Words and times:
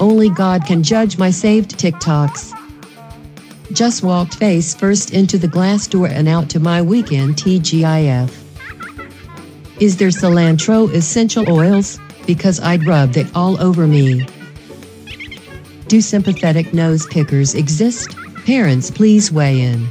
Only 0.00 0.28
God 0.28 0.66
can 0.66 0.82
judge 0.82 1.18
my 1.18 1.30
saved 1.30 1.78
TikToks. 1.78 2.52
Just 3.72 4.02
walked 4.02 4.34
face 4.34 4.74
first 4.74 5.12
into 5.12 5.38
the 5.38 5.48
glass 5.48 5.86
door 5.86 6.06
and 6.06 6.28
out 6.28 6.50
to 6.50 6.60
my 6.60 6.82
weekend 6.82 7.36
TGIF. 7.36 8.30
Is 9.80 9.96
there 9.96 10.08
cilantro 10.08 10.92
essential 10.92 11.50
oils? 11.50 11.98
Because 12.26 12.60
I'd 12.60 12.86
rub 12.86 13.12
that 13.12 13.34
all 13.34 13.60
over 13.60 13.86
me. 13.86 14.26
Do 15.88 16.00
sympathetic 16.00 16.72
nose 16.72 17.06
pickers 17.06 17.54
exist? 17.54 18.16
Parents, 18.46 18.90
please 18.90 19.32
weigh 19.32 19.60
in. 19.60 19.86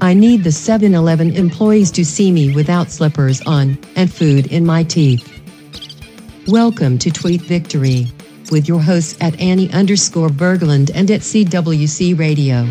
I 0.00 0.14
need 0.14 0.44
the 0.44 0.52
7 0.52 0.94
Eleven 0.94 1.32
employees 1.34 1.90
to 1.92 2.04
see 2.04 2.30
me 2.30 2.54
without 2.54 2.90
slippers 2.90 3.40
on 3.42 3.78
and 3.96 4.12
food 4.12 4.46
in 4.52 4.64
my 4.64 4.84
teeth. 4.84 5.37
Welcome 6.48 6.96
to 7.00 7.10
Tweet 7.10 7.42
Victory 7.42 8.06
with 8.50 8.66
your 8.66 8.80
hosts 8.80 9.18
at 9.20 9.38
Annie 9.38 9.70
underscore 9.70 10.30
Berglund 10.30 10.90
and 10.94 11.10
at 11.10 11.20
CWC 11.20 12.18
Radio. 12.18 12.64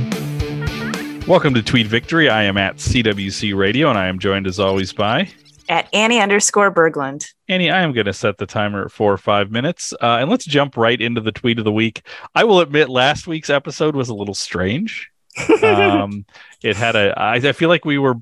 Welcome 1.28 1.54
to 1.54 1.62
Tweet 1.62 1.86
Victory. 1.86 2.28
I 2.28 2.42
am 2.42 2.58
at 2.58 2.78
CWC 2.78 3.56
Radio 3.56 3.92
and 3.92 4.00
I 4.00 4.08
am 4.08 4.18
joined 4.18 4.48
as 4.48 4.60
always 4.60 4.94
by 4.94 5.30
at 5.70 5.88
Annie 5.94 6.20
underscore 6.20 6.72
Berglund. 6.72 7.28
Annie, 7.50 7.70
I 7.70 7.84
am 7.84 7.94
going 7.94 8.08
to 8.08 8.14
set 8.14 8.40
the 8.40 8.48
timer 8.48 8.86
at 8.86 8.92
four 8.92 9.14
or 9.14 9.18
five 9.20 9.52
minutes. 9.52 9.94
Uh, 9.94 10.18
and 10.22 10.32
let's 10.32 10.46
jump 10.46 10.76
right 10.76 11.00
into 11.00 11.22
the 11.22 11.32
tweet 11.32 11.60
of 11.60 11.64
the 11.64 11.72
week. 11.72 12.02
I 12.34 12.46
will 12.46 12.62
admit, 12.62 12.90
last 12.90 13.28
week's 13.28 13.52
episode 13.52 13.96
was 13.96 14.10
a 14.10 14.16
little 14.16 14.34
strange. 14.34 15.12
um, 15.62 16.26
it 16.64 16.76
had 16.78 16.96
a. 16.96 17.14
I, 17.16 17.36
I 17.36 17.52
feel 17.52 17.70
like 17.70 17.86
we 17.86 18.00
were. 18.00 18.16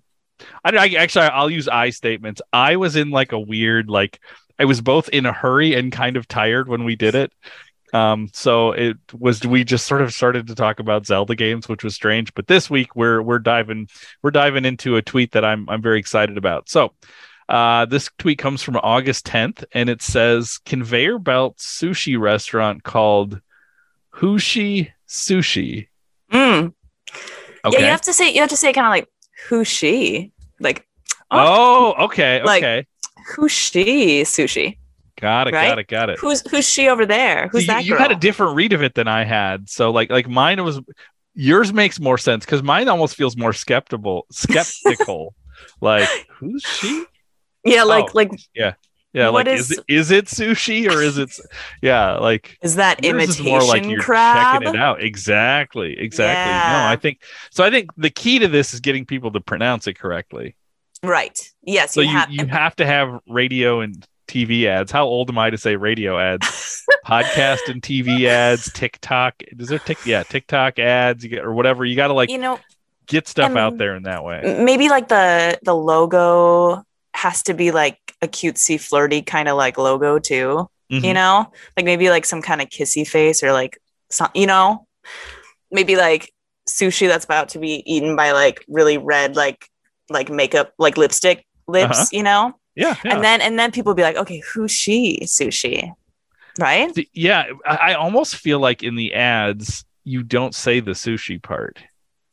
I, 0.66 0.76
I 0.76 0.88
actually 0.98 1.28
I'll 1.28 1.50
use 1.50 1.70
I 1.70 1.92
statements. 1.92 2.42
I 2.52 2.76
was 2.76 2.98
in 2.98 3.10
like 3.10 3.32
a 3.32 3.40
weird 3.40 3.90
like 3.90 4.20
I 4.60 4.66
was 4.66 4.82
both 4.82 5.10
in 5.10 5.26
a 5.26 5.34
hurry 5.34 5.74
and 5.74 5.92
kind 5.92 6.18
of 6.18 6.28
tired 6.28 6.68
when 6.68 6.84
we 6.84 6.96
did 6.96 7.16
it. 7.16 7.34
Um, 7.94 8.30
so 8.34 8.72
it 8.72 8.98
was 9.18 9.46
we 9.46 9.64
just 9.64 9.86
sort 9.88 10.02
of 10.02 10.14
started 10.14 10.48
to 10.48 10.56
talk 10.56 10.80
about 10.80 11.06
Zelda 11.06 11.36
games, 11.36 11.70
which 11.70 11.84
was 11.84 11.96
strange. 11.96 12.34
But 12.34 12.48
this 12.48 12.70
week 12.70 12.96
we're 12.96 13.22
we're 13.22 13.40
diving 13.40 13.88
we're 14.22 14.32
diving 14.32 14.66
into 14.66 14.98
a 14.98 15.02
tweet 15.02 15.32
that 15.32 15.46
I'm 15.46 15.70
I'm 15.70 15.82
very 15.82 16.00
excited 16.00 16.38
about. 16.38 16.68
So 16.68 16.94
uh, 17.48 17.86
this 17.86 18.10
tweet 18.18 18.40
comes 18.40 18.64
from 18.64 18.78
August 18.78 19.26
10th, 19.28 19.64
and 19.72 19.90
it 19.90 20.02
says 20.02 20.58
conveyor 20.66 21.20
belt 21.20 21.58
sushi 21.58 22.20
restaurant 22.20 22.84
called 22.84 23.40
Hushi 24.16 24.92
Sushi. 25.08 25.88
Mm. 26.32 26.74
Okay. 27.64 27.78
Yeah, 27.78 27.80
you 27.80 27.86
have 27.86 28.02
to 28.02 28.14
say 28.14 28.34
you 28.34 28.42
have 28.42 28.50
to 28.50 28.58
say 28.58 28.74
kind 28.74 28.88
of 28.88 28.92
like 28.92 29.66
she? 29.66 30.32
Like 30.60 30.88
oh, 31.32 31.96
oh 31.98 32.06
okay, 32.06 32.44
like, 32.44 32.64
okay. 32.64 32.88
Who's 33.36 33.52
she? 33.52 34.22
Sushi. 34.22 34.78
Got 35.20 35.48
it, 35.48 35.54
right? 35.54 35.70
got 35.70 35.80
it, 35.80 35.88
got 35.88 36.10
it. 36.10 36.20
Who's 36.20 36.48
who's 36.50 36.68
she 36.68 36.90
over 36.90 37.06
there? 37.06 37.48
Who's 37.48 37.64
you, 37.64 37.68
that? 37.68 37.86
You 37.86 37.92
girl? 37.92 38.00
had 38.00 38.12
a 38.12 38.16
different 38.16 38.56
read 38.56 38.74
of 38.74 38.84
it 38.84 38.96
than 38.96 39.08
I 39.08 39.24
had. 39.24 39.70
So 39.70 39.92
like 39.92 40.10
like 40.10 40.28
mine 40.28 40.64
was 40.64 40.82
yours 41.34 41.72
makes 41.72 42.00
more 42.00 42.18
sense 42.18 42.44
because 42.46 42.62
mine 42.62 42.90
almost 42.90 43.16
feels 43.16 43.38
more 43.38 43.54
skeptical 43.54 44.26
skeptical. 44.32 45.34
like 45.82 46.08
who's 46.30 46.64
she? 46.64 47.06
Yeah, 47.64 47.84
oh, 47.84 47.88
like 47.88 48.06
oh, 48.06 48.12
like 48.14 48.32
yeah. 48.54 48.74
Yeah, 49.14 49.30
like 49.30 49.48
is, 49.48 49.72
is, 49.72 49.78
it, 49.78 49.86
is 49.88 50.12
it 50.12 50.26
sushi 50.26 50.92
or 50.92 51.02
is 51.02 51.18
it 51.18 51.32
yeah, 51.82 52.18
like 52.18 52.58
is 52.62 52.76
that 52.76 53.06
imitation 53.06 53.46
is 53.46 53.50
more 53.50 53.64
like 53.64 53.86
you're 53.86 54.02
crab? 54.02 54.62
checking 54.62 54.76
it 54.76 54.78
out. 54.78 55.02
Exactly. 55.02 55.98
Exactly. 55.98 56.52
Yeah. 56.52 56.82
No, 56.82 56.92
I 56.92 56.98
think 56.98 57.22
so 57.50 57.64
I 57.64 57.70
think 57.70 57.96
the 57.96 58.10
key 58.10 58.40
to 58.40 58.50
this 58.50 58.74
is 58.74 58.82
getting 58.82 59.06
people 59.06 59.32
to 59.32 59.40
pronounce 59.40 59.88
it 59.88 59.94
correctly. 59.94 60.58
Right. 61.08 61.52
Yes, 61.64 61.94
so 61.94 62.02
you, 62.02 62.08
you 62.08 62.14
have, 62.14 62.32
you 62.32 62.48
have 62.48 62.76
to 62.78 62.86
have 62.86 63.20
radio 63.28 63.82
and 63.82 64.06
TV 64.28 64.66
ads. 64.66 64.92
How 64.92 65.06
old 65.06 65.30
am 65.30 65.38
I 65.38 65.50
to 65.50 65.58
say 65.58 65.76
radio 65.76 66.20
ads? 66.20 66.84
Podcast 67.06 67.70
and 67.70 67.82
TV 67.82 68.26
ads, 68.26 68.72
TikTok. 68.74 69.36
Is 69.48 69.70
there 69.70 69.80
tick 69.80 70.06
yeah, 70.06 70.24
TikTok 70.24 70.80
ads 70.80 71.24
you 71.24 71.30
get 71.30 71.46
or 71.46 71.54
whatever. 71.54 71.86
You 71.86 71.96
gotta 71.96 72.14
like 72.14 72.30
you 72.30 72.38
know 72.38 72.60
get 73.08 73.28
stuff 73.28 73.56
out 73.56 73.78
there 73.78 73.96
in 73.96 74.04
that 74.04 74.24
way. 74.24 74.60
Maybe 74.64 74.90
like 74.90 75.08
the 75.08 75.60
the 75.64 75.76
logo 75.76 76.84
has 77.14 77.44
to 77.44 77.54
be 77.54 77.72
like 77.72 78.00
a 78.22 78.28
cutesy, 78.28 78.80
flirty 78.80 79.22
kind 79.22 79.48
of 79.48 79.58
like 79.58 79.78
logo 79.78 80.20
too. 80.20 80.70
Mm-hmm. 80.92 81.06
You 81.06 81.14
know, 81.14 81.52
like 81.78 81.86
maybe 81.86 82.10
like 82.10 82.26
some 82.26 82.42
kind 82.42 82.62
of 82.62 82.70
kissy 82.70 83.08
face 83.08 83.44
or 83.44 83.52
like 83.52 83.78
some, 84.10 84.30
you 84.36 84.48
know, 84.48 84.86
maybe 85.72 85.96
like 85.96 86.32
sushi 86.68 87.08
that's 87.08 87.26
about 87.26 87.50
to 87.50 87.60
be 87.60 87.84
eaten 87.92 88.16
by 88.16 88.32
like 88.32 88.64
really 88.68 88.98
red, 88.98 89.36
like 89.36 89.70
like 90.10 90.30
makeup, 90.30 90.74
like 90.78 90.98
lipstick 90.98 91.46
lips. 91.68 92.00
Uh-huh. 92.00 92.06
You 92.12 92.24
know. 92.24 92.56
Yeah, 92.76 92.96
yeah. 93.06 93.14
And 93.14 93.24
then 93.24 93.40
and 93.40 93.58
then 93.58 93.72
people 93.72 93.94
be 93.94 94.04
like, 94.04 94.18
okay, 94.18 94.40
who's 94.40 94.72
she? 94.72 95.22
Sushi, 95.24 95.94
right? 96.60 96.92
Yeah, 97.14 97.46
I 97.66 97.94
almost 97.94 98.36
feel 98.36 98.60
like 98.60 98.84
in 98.84 98.96
the 98.96 99.14
ads 99.14 99.86
you 100.04 100.24
don't 100.24 100.54
say 100.54 100.82
the 100.82 100.92
sushi 100.92 101.42
part. 101.42 101.80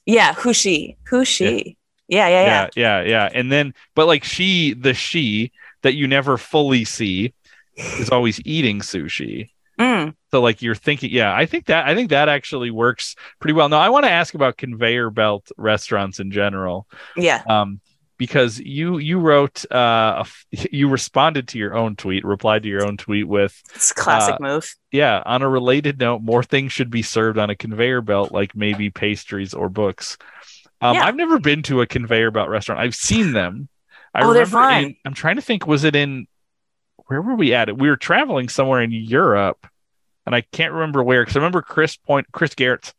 Yeah, 0.05 0.35
who's 0.35 0.57
she? 0.57 0.97
Who's 1.07 1.29
she? 1.29 1.77
Yeah, 2.09 2.27
yeah, 2.27 2.45
yeah, 2.45 2.69
yeah, 2.75 3.03
yeah. 3.05 3.29
And 3.33 3.53
then, 3.53 3.73
but 3.95 4.09
like 4.09 4.25
she, 4.25 4.75
the 4.75 4.95
she 4.95 5.53
that 5.83 5.95
you 5.95 6.09
never 6.09 6.37
fully 6.37 6.85
see, 6.85 7.35
is 7.77 8.11
always 8.11 8.41
eating 8.45 8.81
sushi. 8.81 9.51
Mm. 9.83 10.15
So 10.31 10.41
like 10.41 10.63
you're 10.63 10.75
thinking, 10.75 11.11
yeah, 11.11 11.35
I 11.35 11.47
think 11.47 11.67
that 11.67 11.87
I 11.87 11.95
think 11.95 12.11
that 12.11 12.29
actually 12.29 12.71
works 12.71 13.17
pretty 13.41 13.55
well. 13.55 13.69
Now 13.69 13.81
I 13.81 13.89
want 13.89 14.05
to 14.05 14.11
ask 14.11 14.35
about 14.35 14.57
conveyor 14.57 15.11
belt 15.11 15.51
restaurants 15.57 16.21
in 16.21 16.31
general. 16.31 16.87
Yeah. 17.17 17.43
Um, 17.47 17.81
because 18.19 18.61
you 18.61 18.99
you 18.99 19.19
wrote 19.19 19.71
uh 19.73 20.23
you 20.51 20.89
responded 20.89 21.49
to 21.49 21.59
your 21.59 21.75
own 21.75 21.97
tweet, 21.97 22.25
replied 22.25 22.63
to 22.63 22.69
your 22.69 22.87
own 22.87 22.97
tweet 22.97 23.27
with 23.27 23.61
it's 23.75 23.93
classic 23.93 24.37
uh, 24.37 24.39
move. 24.41 24.75
Yeah. 24.91 25.23
On 25.27 25.43
a 25.43 25.49
related 25.49 25.99
note, 25.99 26.23
more 26.23 26.43
things 26.43 26.73
should 26.73 26.91
be 26.91 27.03
served 27.03 27.39
on 27.39 27.51
a 27.51 27.57
conveyor 27.57 28.01
belt, 28.03 28.33
like 28.33 28.55
maybe 28.55 28.91
pastries 28.91 29.55
or 29.55 29.69
books. 29.69 30.17
Um, 30.81 30.97
yeah. 30.97 31.07
I've 31.07 31.17
never 31.17 31.39
been 31.39 31.63
to 31.65 31.81
a 31.81 31.87
conveyor 31.87 32.33
belt 32.33 32.49
restaurant. 32.49 32.81
I've 32.81 32.95
seen 32.95 33.33
them. 33.33 33.69
I 34.15 34.23
oh, 34.23 34.33
they're 34.33 34.47
fine. 34.47 34.85
In, 34.85 34.97
I'm 35.07 35.15
trying 35.15 35.37
to 35.37 35.43
think. 35.43 35.67
Was 35.67 35.85
it 35.85 35.95
in? 35.97 36.27
Where 37.07 37.23
were 37.23 37.35
we 37.35 37.55
at? 37.55 37.77
We 37.77 37.89
were 37.89 37.97
traveling 37.97 38.49
somewhere 38.49 38.83
in 38.83 38.91
Europe, 38.91 39.67
and 40.27 40.35
I 40.35 40.43
can't 40.43 40.73
remember 40.73 41.03
where. 41.03 41.23
Because 41.23 41.37
I 41.37 41.41
remember 41.41 41.63
Chris 41.63 41.97
point 41.97 42.27
Chris 42.33 42.55
Garrett 42.55 42.93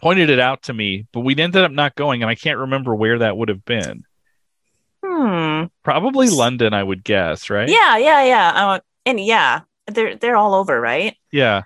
pointed 0.00 0.30
it 0.30 0.40
out 0.40 0.64
to 0.64 0.74
me, 0.74 1.06
but 1.12 1.20
we 1.20 1.36
ended 1.36 1.62
up 1.62 1.72
not 1.72 1.94
going, 1.94 2.22
and 2.22 2.30
I 2.30 2.34
can't 2.34 2.58
remember 2.58 2.94
where 2.94 3.18
that 3.20 3.36
would 3.36 3.48
have 3.48 3.64
been. 3.64 4.04
Hmm. 5.04 5.64
Probably 5.82 6.28
London, 6.28 6.74
I 6.74 6.82
would 6.82 7.04
guess. 7.04 7.50
Right? 7.50 7.68
Yeah, 7.68 7.96
yeah, 7.96 8.24
yeah. 8.24 8.52
Uh, 8.54 8.80
and 9.04 9.20
yeah, 9.20 9.60
they're 9.86 10.16
they're 10.16 10.36
all 10.36 10.54
over, 10.54 10.80
right? 10.80 11.16
Yeah. 11.32 11.62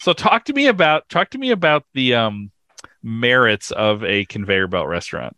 So 0.00 0.12
talk 0.12 0.44
to 0.46 0.52
me 0.52 0.66
about 0.66 1.08
talk 1.08 1.30
to 1.30 1.38
me 1.38 1.50
about 1.50 1.84
the 1.94 2.14
um 2.14 2.50
merits 3.04 3.70
of 3.70 4.02
a 4.04 4.24
conveyor 4.24 4.66
belt 4.66 4.88
restaurant 4.88 5.36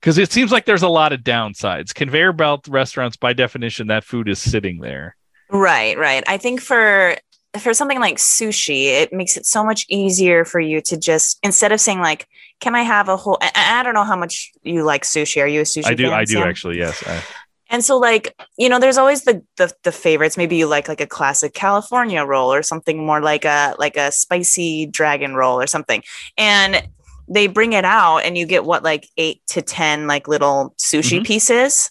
because 0.00 0.18
it 0.18 0.30
seems 0.30 0.52
like 0.52 0.66
there's 0.66 0.82
a 0.82 0.88
lot 0.88 1.12
of 1.12 1.20
downsides 1.20 1.94
conveyor 1.94 2.34
belt 2.34 2.68
restaurants 2.68 3.16
by 3.16 3.32
definition 3.32 3.86
that 3.86 4.04
food 4.04 4.28
is 4.28 4.38
sitting 4.38 4.80
there 4.80 5.16
right 5.50 5.96
right 5.96 6.22
i 6.26 6.36
think 6.36 6.60
for 6.60 7.16
for 7.60 7.74
something 7.74 8.00
like 8.00 8.16
sushi 8.16 8.86
it 8.86 9.12
makes 9.12 9.36
it 9.36 9.46
so 9.46 9.64
much 9.64 9.86
easier 9.88 10.44
for 10.44 10.60
you 10.60 10.80
to 10.80 10.96
just 10.96 11.38
instead 11.42 11.72
of 11.72 11.80
saying 11.80 12.00
like 12.00 12.26
can 12.60 12.74
i 12.74 12.82
have 12.82 13.08
a 13.08 13.16
whole 13.16 13.38
i, 13.40 13.78
I 13.80 13.82
don't 13.82 13.94
know 13.94 14.04
how 14.04 14.16
much 14.16 14.52
you 14.62 14.84
like 14.84 15.02
sushi 15.02 15.42
are 15.42 15.46
you 15.46 15.60
a 15.60 15.64
sushi 15.64 15.86
i 15.86 15.94
do 15.94 16.04
fan, 16.04 16.12
i 16.12 16.24
do 16.24 16.34
Sam? 16.34 16.48
actually 16.48 16.78
yes 16.78 17.02
I... 17.06 17.22
And 17.68 17.84
so 17.84 17.98
like, 17.98 18.32
you 18.56 18.68
know, 18.68 18.78
there's 18.78 18.96
always 18.96 19.24
the, 19.24 19.42
the 19.56 19.72
the 19.82 19.90
favorites. 19.90 20.36
Maybe 20.36 20.56
you 20.56 20.66
like 20.66 20.86
like 20.86 21.00
a 21.00 21.06
classic 21.06 21.52
California 21.52 22.24
roll 22.24 22.52
or 22.52 22.62
something 22.62 23.04
more 23.04 23.20
like 23.20 23.44
a 23.44 23.74
like 23.78 23.96
a 23.96 24.12
spicy 24.12 24.86
dragon 24.86 25.34
roll 25.34 25.60
or 25.60 25.66
something. 25.66 26.02
And 26.38 26.86
they 27.28 27.48
bring 27.48 27.72
it 27.72 27.84
out 27.84 28.18
and 28.18 28.38
you 28.38 28.46
get 28.46 28.64
what 28.64 28.84
like 28.84 29.08
8 29.16 29.42
to 29.48 29.62
10 29.62 30.06
like 30.06 30.28
little 30.28 30.74
sushi 30.78 31.16
mm-hmm. 31.16 31.24
pieces. 31.24 31.90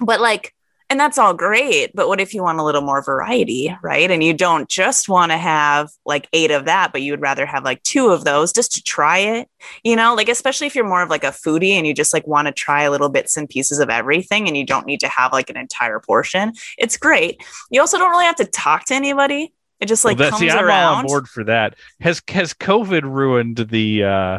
But 0.00 0.20
like 0.20 0.52
and 0.90 0.98
that's 0.98 1.18
all 1.18 1.34
great. 1.34 1.94
But 1.94 2.08
what 2.08 2.20
if 2.20 2.32
you 2.32 2.42
want 2.42 2.60
a 2.60 2.64
little 2.64 2.80
more 2.80 3.02
variety, 3.02 3.76
right? 3.82 4.10
And 4.10 4.24
you 4.24 4.32
don't 4.32 4.68
just 4.68 5.08
want 5.08 5.32
to 5.32 5.38
have 5.38 5.90
like 6.06 6.28
eight 6.32 6.50
of 6.50 6.64
that, 6.64 6.92
but 6.92 7.02
you 7.02 7.12
would 7.12 7.20
rather 7.20 7.44
have 7.44 7.64
like 7.64 7.82
two 7.82 8.08
of 8.08 8.24
those 8.24 8.52
just 8.52 8.72
to 8.72 8.82
try 8.82 9.18
it, 9.18 9.48
you 9.84 9.96
know, 9.96 10.14
like 10.14 10.28
especially 10.28 10.66
if 10.66 10.74
you're 10.74 10.88
more 10.88 11.02
of 11.02 11.10
like 11.10 11.24
a 11.24 11.28
foodie 11.28 11.72
and 11.72 11.86
you 11.86 11.92
just 11.92 12.14
like 12.14 12.26
want 12.26 12.46
to 12.46 12.52
try 12.52 12.88
little 12.88 13.10
bits 13.10 13.36
and 13.36 13.48
pieces 13.50 13.78
of 13.78 13.90
everything 13.90 14.48
and 14.48 14.56
you 14.56 14.64
don't 14.64 14.86
need 14.86 15.00
to 15.00 15.08
have 15.08 15.32
like 15.32 15.50
an 15.50 15.58
entire 15.58 16.00
portion. 16.00 16.54
It's 16.78 16.96
great. 16.96 17.44
You 17.70 17.80
also 17.80 17.98
don't 17.98 18.10
really 18.10 18.24
have 18.24 18.36
to 18.36 18.46
talk 18.46 18.86
to 18.86 18.94
anybody. 18.94 19.52
It 19.80 19.86
just 19.86 20.04
like 20.04 20.18
well, 20.18 20.30
that, 20.30 20.38
comes 20.38 20.40
see, 20.40 20.50
I'm 20.50 20.64
around. 20.64 20.84
all 20.84 20.96
on 20.96 21.06
board 21.06 21.28
for 21.28 21.44
that. 21.44 21.76
Has 22.00 22.22
has 22.28 22.52
COVID 22.54 23.02
ruined 23.02 23.58
the 23.58 24.04
uh 24.04 24.38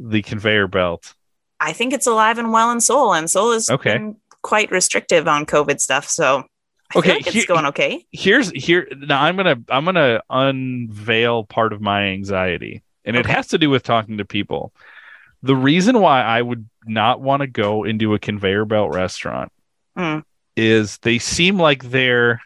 the 0.00 0.22
conveyor 0.22 0.66
belt? 0.66 1.14
I 1.60 1.72
think 1.72 1.92
it's 1.92 2.08
alive 2.08 2.38
and 2.38 2.52
well 2.52 2.72
in 2.72 2.80
Seoul, 2.80 3.14
and 3.14 3.30
Seoul 3.30 3.52
is 3.52 3.70
okay 3.70 4.14
quite 4.42 4.70
restrictive 4.70 5.28
on 5.28 5.46
COVID 5.46 5.80
stuff. 5.80 6.08
So 6.08 6.44
I 6.94 6.98
okay, 6.98 7.14
like 7.14 7.26
it's 7.26 7.34
here, 7.34 7.44
going 7.46 7.66
okay. 7.66 8.04
Here's 8.12 8.50
here 8.50 8.86
now. 8.96 9.22
I'm 9.22 9.36
gonna 9.36 9.56
I'm 9.68 9.84
gonna 9.84 10.20
unveil 10.28 11.44
part 11.44 11.72
of 11.72 11.80
my 11.80 12.04
anxiety, 12.04 12.82
and 13.04 13.16
okay. 13.16 13.28
it 13.28 13.34
has 13.34 13.48
to 13.48 13.58
do 13.58 13.70
with 13.70 13.82
talking 13.82 14.18
to 14.18 14.24
people. 14.24 14.72
The 15.42 15.56
reason 15.56 16.00
why 16.00 16.22
I 16.22 16.40
would 16.40 16.68
not 16.86 17.20
want 17.20 17.40
to 17.40 17.46
go 17.46 17.84
into 17.84 18.14
a 18.14 18.18
conveyor 18.18 18.64
belt 18.64 18.94
restaurant 18.94 19.50
mm. 19.96 20.22
is 20.56 20.98
they 20.98 21.18
seem 21.18 21.58
like 21.58 21.84
they're 21.84 22.40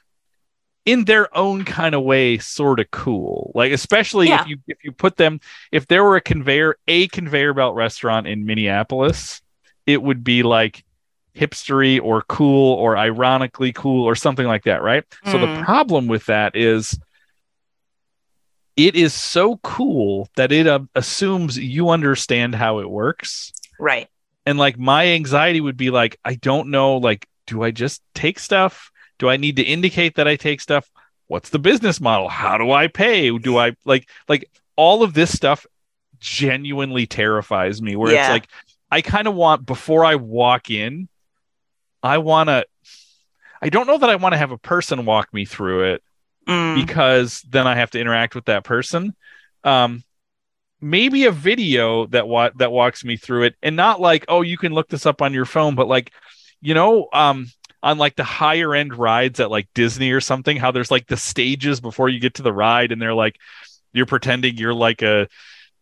in 0.87 1.04
their 1.04 1.37
own 1.37 1.64
kind 1.64 1.94
of 1.94 2.04
way 2.04 2.38
sort 2.38 2.78
of 2.78 2.90
cool 2.93 3.50
like 3.54 3.72
especially 3.72 4.28
Yeah. 4.28 4.43
if 4.43 4.46
you 4.46 4.58
if 4.69 4.78
you 4.84 4.93
put 4.93 5.16
them 5.16 5.40
if 5.72 5.88
there 5.88 6.04
were 6.04 6.14
a 6.14 6.20
conveyor 6.20 6.76
a 6.87 7.08
conveyor 7.08 7.54
belt 7.54 7.75
restaurant 7.75 8.28
in 8.28 8.46
minneapolis 8.46 9.43
it 9.84 10.00
would 10.00 10.22
be 10.22 10.44
like 10.44 10.84
hipstery 11.36 12.00
or 12.02 12.22
cool 12.22 12.72
or 12.74 12.96
ironically 12.96 13.72
cool 13.72 14.04
or 14.04 14.14
something 14.14 14.46
like 14.46 14.64
that 14.64 14.82
right 14.82 15.04
so 15.26 15.38
the 15.38 15.46
Mm. 15.46 15.64
problem 15.64 16.06
with 16.08 16.26
that 16.26 16.56
is 16.56 16.98
it 18.76 18.94
is 18.94 19.14
so 19.14 19.56
cool 19.58 20.28
that 20.36 20.52
it 20.52 20.66
uh, 20.66 20.80
assumes 20.94 21.56
you 21.58 21.88
understand 21.90 22.54
how 22.54 22.78
it 22.78 22.88
works 22.88 23.52
Right. 23.78 24.08
and 24.44 24.58
like 24.58 24.78
my 24.78 25.08
anxiety 25.08 25.60
would 25.60 25.76
be 25.76 25.90
like 25.90 26.18
i 26.24 26.34
don't 26.34 26.68
know 26.70 26.96
like 26.96 27.26
do 27.46 27.62
i 27.62 27.70
just 27.70 28.02
take 28.14 28.38
stuff 28.38 28.90
do 29.18 29.28
i 29.28 29.36
need 29.36 29.56
to 29.56 29.62
indicate 29.62 30.16
that 30.16 30.26
i 30.28 30.36
take 30.36 30.60
stuff 30.60 30.90
what's 31.26 31.50
the 31.50 31.58
business 31.58 32.00
model 32.00 32.28
how 32.28 32.56
do 32.58 32.70
i 32.70 32.86
pay 32.88 33.36
do 33.38 33.56
i 33.58 33.74
like 33.84 34.08
like 34.28 34.48
all 34.76 35.02
of 35.02 35.12
this 35.14 35.34
stuff 35.34 35.66
genuinely 36.18 37.06
terrifies 37.06 37.82
me 37.82 37.96
where 37.96 38.12
Yeah. 38.12 38.20
it's 38.20 38.30
like 38.30 38.48
i 38.90 39.00
kind 39.02 39.26
of 39.28 39.34
want 39.34 39.66
before 39.66 40.04
i 40.04 40.14
walk 40.14 40.70
in 40.70 41.08
i 42.06 42.19
want 42.19 42.49
to 42.49 42.64
i 43.61 43.69
don't 43.69 43.87
know 43.87 43.99
that 43.99 44.11
i 44.11 44.17
want 44.17 44.32
to 44.32 44.38
have 44.38 44.53
a 44.53 44.58
person 44.58 45.05
walk 45.05 45.32
me 45.35 45.44
through 45.44 45.93
it 45.93 46.03
Mm. 46.49 46.76
because 46.87 47.43
then 47.43 47.67
I 47.67 47.75
have 47.75 47.91
to 47.91 48.00
interact 48.00 48.37
with 48.37 48.44
that 48.44 48.62
person. 48.62 49.17
Um, 49.64 50.05
maybe 50.81 51.25
a 51.25 51.32
video 51.32 52.06
that 52.06 52.29
wa- 52.29 52.53
that 52.55 52.70
walks 52.70 53.05
me 53.05 53.17
through 53.17 53.43
it, 53.47 53.56
and 53.64 53.75
not 53.75 54.00
like, 54.00 54.25
oh, 54.29 54.43
you 54.43 54.56
can 54.56 54.73
look 54.73 54.88
this 54.88 55.06
up 55.06 55.23
on 55.23 55.35
your 55.35 55.44
phone, 55.44 55.75
but 55.75 55.88
like, 55.88 56.12
you 56.61 56.73
know, 56.75 57.08
um, 57.12 57.49
on 57.82 57.99
like 57.99 58.14
the 58.14 58.23
higher 58.23 58.76
end 58.76 58.94
rides 58.94 59.41
at 59.41 59.50
like 59.50 59.67
Disney 59.75 60.12
or 60.12 60.20
something, 60.20 60.56
how 60.56 60.70
there's 60.70 60.93
like 60.93 61.08
the 61.08 61.17
stages 61.17 61.81
before 61.81 62.08
you 62.08 62.20
get 62.20 62.35
to 62.35 62.43
the 62.43 62.53
ride, 62.53 62.93
and 62.93 63.03
they're 63.03 63.12
like, 63.12 63.35
you're 63.93 64.06
pretending 64.06 64.56
you're 64.56 64.73
like 64.73 65.03
a 65.03 65.26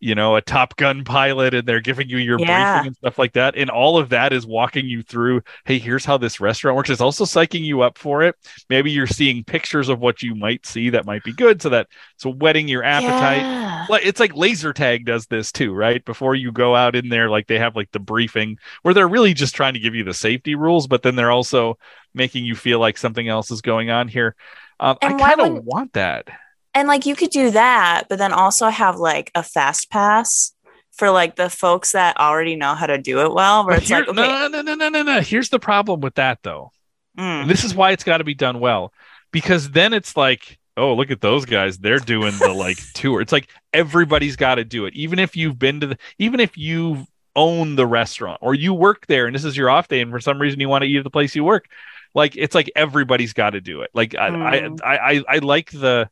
you 0.05 0.15
know 0.15 0.37
a 0.37 0.43
top 0.43 0.77
gun 0.77 1.03
pilot 1.03 1.55
and 1.55 1.67
they're 1.67 1.81
giving 1.81 2.11
you 2.11 2.19
your 2.19 2.39
Yeah. 2.39 2.75
briefing 2.75 2.89
and 2.89 2.97
stuff 2.97 3.19
like 3.19 3.33
that. 3.33 3.57
And 3.57 3.71
all 3.71 3.97
of 3.97 4.11
that 4.11 4.35
is 4.35 4.47
walking 4.47 4.87
you 4.87 5.03
through 5.03 5.41
hey 5.65 5.79
here's 5.79 6.05
how 6.05 6.19
this 6.19 6.41
restaurant 6.41 6.77
works. 6.77 6.91
It's 6.91 7.01
also 7.01 7.25
psyching 7.25 7.63
you 7.63 7.81
up 7.81 7.97
for 7.97 8.23
it. 8.23 8.35
Maybe 8.69 8.91
you're 8.91 9.07
seeing 9.07 9.43
pictures 9.45 9.89
of 9.89 10.01
what 10.01 10.23
you 10.23 10.35
might 10.35 10.67
see 10.67 10.91
that 10.91 11.07
might 11.07 11.25
be 11.25 11.33
good 11.33 11.63
so 11.63 11.71
that 11.71 11.87
so 12.19 12.29
whetting 12.31 12.69
your 12.69 12.85
appetite. 12.85 13.39
Yeah. 13.39 13.87
it's 14.03 14.21
like 14.21 14.37
laser 14.37 14.75
tag 14.75 15.07
does 15.07 15.27
this 15.27 15.51
too 15.51 15.73
right? 15.73 16.05
Before 16.05 16.35
you 16.35 16.53
go 16.53 16.77
out 16.77 16.95
in 16.95 17.09
there 17.09 17.31
like 17.31 17.47
they 17.47 17.59
have 17.59 17.75
like 17.75 17.91
the 17.93 17.99
briefing 17.99 18.59
where 18.83 18.93
they're 18.93 19.09
really 19.09 19.33
just 19.33 19.55
trying 19.55 19.73
to 19.73 19.81
give 19.81 19.95
you 19.95 20.05
the 20.05 20.13
safety 20.15 20.55
rules 20.55 20.87
but 20.87 21.03
then 21.03 21.17
they're 21.17 21.31
also 21.31 21.79
making 22.13 22.45
you 22.45 22.55
feel 22.55 22.79
like 22.79 22.99
something 22.99 23.27
else 23.27 23.51
is 23.51 23.63
going 23.63 23.89
on 23.89 24.07
here. 24.09 24.37
Um, 24.81 24.99
i 25.01 25.15
kind 25.15 25.41
of 25.41 25.65
want 25.65 25.95
that 25.95 26.29
And 26.75 26.89
like 26.89 27.07
you 27.07 27.15
could 27.15 27.31
do 27.31 27.51
that, 27.53 28.05
but 28.09 28.19
then 28.19 28.33
also 28.33 28.69
have 28.69 28.97
like 28.97 29.31
a 29.35 29.43
fast 29.43 29.91
pass 29.91 30.53
for 30.93 31.11
like 31.11 31.37
the 31.37 31.51
folks 31.51 31.93
that 31.93 32.17
already 32.19 32.57
know 32.57 32.75
how 32.75 32.87
to 32.87 32.99
do 32.99 33.21
it 33.21 33.33
well, 33.33 33.65
where 33.67 33.77
But 33.77 33.83
it's 33.83 33.89
here- 33.89 34.01
like, 34.01 34.09
okay, 34.09 34.21
no 34.21 34.49
no 34.49 34.63
no 34.63 34.75
no 34.75 34.89
no 34.89 35.03
no. 35.03 35.21
Here's 35.21 35.49
the 35.51 35.59
problem 35.61 36.01
with 36.01 36.15
that 36.17 36.39
though. 36.43 36.71
Mm, 37.19 37.47
this 37.49 37.63
is 37.65 37.75
why 37.75 37.93
it's 37.93 38.03
got 38.05 38.19
to 38.19 38.25
be 38.25 38.35
done 38.35 38.59
well 38.59 38.93
because 39.31 39.71
then 39.71 39.93
it's 39.93 40.17
like 40.17 40.59
oh 40.77 40.95
look 40.95 41.11
at 41.13 41.21
those 41.21 41.45
guys. 41.45 41.79
They're 41.79 41.99
doing 42.01 42.33
the 42.41 42.53
like 42.53 42.79
tour. 42.95 43.21
It's 43.21 43.31
like 43.33 43.49
everybody's 43.73 44.35
got 44.37 44.57
to 44.57 44.65
do 44.65 44.87
it. 44.87 44.95
Even 44.95 45.19
if 45.21 45.37
you've 45.37 45.59
been 45.59 45.81
to 45.81 45.87
the 45.89 45.99
even 46.19 46.41
if 46.41 46.57
you 46.59 47.07
own 47.37 47.77
the 47.77 47.87
restaurant 47.87 48.39
or 48.43 48.55
you 48.55 48.73
work 48.75 49.07
there 49.07 49.27
and 49.27 49.35
this 49.35 49.45
is 49.45 49.57
your 49.57 49.69
off 49.71 49.89
day 49.89 50.01
and 50.01 50.11
for 50.11 50.21
some 50.21 50.41
reason 50.41 50.59
you 50.61 50.69
want 50.69 50.83
to 50.83 50.89
eat 50.89 50.99
at 50.99 51.05
the 51.05 51.11
place 51.11 51.35
you 51.35 51.43
work 51.43 51.67
like 52.15 52.37
it's 52.37 52.55
like 52.55 52.71
everybody's 52.77 53.33
got 53.33 53.51
to 53.51 53.61
do 53.61 53.83
it. 53.83 53.91
Like 53.95 54.11
Mm. 54.11 54.81
I 54.83 54.97
i 54.97 55.13
i 55.15 55.23
i 55.29 55.39
like 55.39 55.71
the 55.71 56.09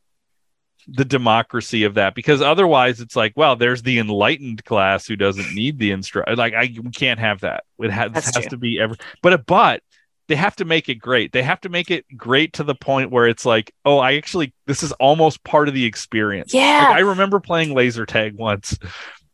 the 0.88 1.04
democracy 1.04 1.84
of 1.84 1.94
that 1.94 2.14
because 2.14 2.42
otherwise 2.42 3.00
it's 3.00 3.14
like 3.14 3.32
well 3.36 3.54
there's 3.54 3.82
the 3.82 3.98
enlightened 3.98 4.64
class 4.64 5.06
who 5.06 5.14
doesn't 5.14 5.54
need 5.54 5.78
the 5.78 5.90
instruct 5.92 6.36
like 6.36 6.54
i 6.54 6.72
we 6.82 6.90
can't 6.90 7.20
have 7.20 7.40
that. 7.40 7.64
It 7.78 7.90
has, 7.90 8.12
has 8.12 8.32
true. 8.32 8.42
to 8.50 8.56
be 8.56 8.80
every 8.80 8.96
but 9.22 9.46
but 9.46 9.82
they 10.28 10.36
have 10.36 10.56
to 10.56 10.64
make 10.64 10.88
it 10.88 10.94
great. 10.94 11.32
They 11.32 11.42
have 11.42 11.60
to 11.62 11.68
make 11.68 11.90
it 11.90 12.06
great 12.16 12.54
to 12.54 12.64
the 12.64 12.74
point 12.74 13.10
where 13.10 13.26
it's 13.26 13.44
like 13.44 13.72
oh 13.84 13.98
i 13.98 14.14
actually 14.14 14.52
this 14.66 14.82
is 14.82 14.92
almost 14.92 15.44
part 15.44 15.68
of 15.68 15.74
the 15.74 15.84
experience. 15.84 16.54
Yeah, 16.54 16.86
like 16.88 16.96
i 16.96 17.00
remember 17.00 17.40
playing 17.40 17.74
laser 17.74 18.06
tag 18.06 18.34
once 18.36 18.78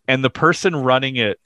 and 0.06 0.24
the 0.24 0.30
person 0.30 0.74
running 0.74 1.16
it 1.16 1.38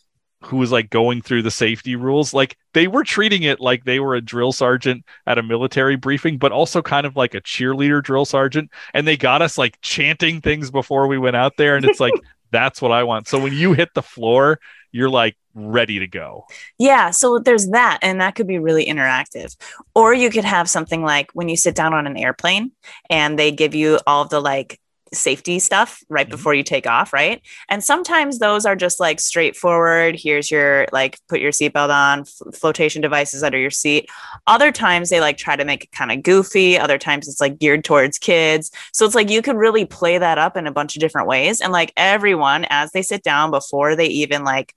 who 0.44 0.56
was 0.56 0.72
like 0.72 0.90
going 0.90 1.22
through 1.22 1.42
the 1.42 1.50
safety 1.50 1.96
rules 1.96 2.34
like 2.34 2.56
they 2.74 2.86
were 2.86 3.04
treating 3.04 3.42
it 3.42 3.60
like 3.60 3.84
they 3.84 4.00
were 4.00 4.14
a 4.14 4.20
drill 4.20 4.52
sergeant 4.52 5.04
at 5.26 5.38
a 5.38 5.42
military 5.42 5.96
briefing 5.96 6.38
but 6.38 6.52
also 6.52 6.82
kind 6.82 7.06
of 7.06 7.16
like 7.16 7.34
a 7.34 7.40
cheerleader 7.40 8.02
drill 8.02 8.24
sergeant. 8.24 8.70
And 8.94 9.06
they 9.06 9.16
got 9.16 9.42
us 9.42 9.58
like 9.58 9.78
chanting 9.82 10.40
things 10.40 10.70
before 10.70 11.06
we 11.06 11.18
went 11.18 11.36
out 11.36 11.56
there 11.56 11.76
and 11.76 11.84
it's 11.84 12.00
like 12.00 12.14
that's 12.50 12.82
what 12.82 12.92
i 12.92 13.02
want. 13.02 13.28
So 13.28 13.38
when 13.38 13.54
you 13.54 13.72
hit 13.72 13.94
the 13.94 14.02
floor 14.02 14.58
you're 14.92 15.10
like 15.10 15.36
ready 15.54 15.98
to 15.98 16.06
go. 16.06 16.44
Yeah, 16.78 17.10
so 17.10 17.38
there's 17.38 17.68
that, 17.70 17.98
and 18.02 18.20
that 18.20 18.34
could 18.34 18.46
be 18.46 18.58
really 18.58 18.86
interactive. 18.86 19.56
Or 19.94 20.14
you 20.14 20.30
could 20.30 20.44
have 20.44 20.68
something 20.68 21.02
like 21.02 21.30
when 21.32 21.48
you 21.48 21.56
sit 21.56 21.74
down 21.74 21.94
on 21.94 22.06
an 22.06 22.16
airplane 22.16 22.72
and 23.10 23.38
they 23.38 23.50
give 23.50 23.74
you 23.74 23.98
all 24.06 24.26
the 24.26 24.40
like 24.40 24.78
safety 25.12 25.58
stuff 25.58 26.02
right 26.08 26.26
Mhm. 26.26 26.30
before 26.30 26.54
you 26.54 26.62
take 26.62 26.86
off, 26.86 27.12
right? 27.12 27.42
And 27.68 27.84
sometimes 27.84 28.38
those 28.38 28.64
are 28.66 28.76
just 28.76 28.98
like 29.00 29.20
straightforward. 29.20 30.16
Here's 30.18 30.50
your 30.50 30.86
like 30.92 31.18
put 31.28 31.40
your 31.40 31.52
seatbelt 31.52 31.90
on, 31.90 32.20
f- 32.20 32.54
flotation 32.58 33.02
devices 33.02 33.42
under 33.42 33.58
your 33.58 33.70
seat. 33.70 34.08
Other 34.46 34.72
times 34.72 35.10
they 35.10 35.20
like 35.20 35.36
try 35.36 35.56
to 35.56 35.64
make 35.64 35.84
it 35.84 35.92
kind 35.92 36.12
of 36.12 36.22
goofy. 36.22 36.78
Other 36.78 36.98
times 36.98 37.28
it's 37.28 37.40
like 37.40 37.58
geared 37.58 37.84
towards 37.84 38.18
kids. 38.18 38.70
So 38.92 39.04
it's 39.04 39.14
like 39.14 39.30
you 39.30 39.42
could 39.42 39.56
really 39.56 39.84
play 39.84 40.18
that 40.18 40.38
up 40.38 40.56
in 40.56 40.66
a 40.66 40.72
bunch 40.72 40.96
of 40.96 41.00
different 41.00 41.28
ways. 41.28 41.60
And 41.60 41.72
like 41.72 41.92
everyone, 41.96 42.66
as 42.70 42.92
they 42.92 43.02
sit 43.02 43.22
down 43.22 43.50
before 43.50 43.94
they 43.96 44.06
even 44.06 44.44
like 44.44 44.74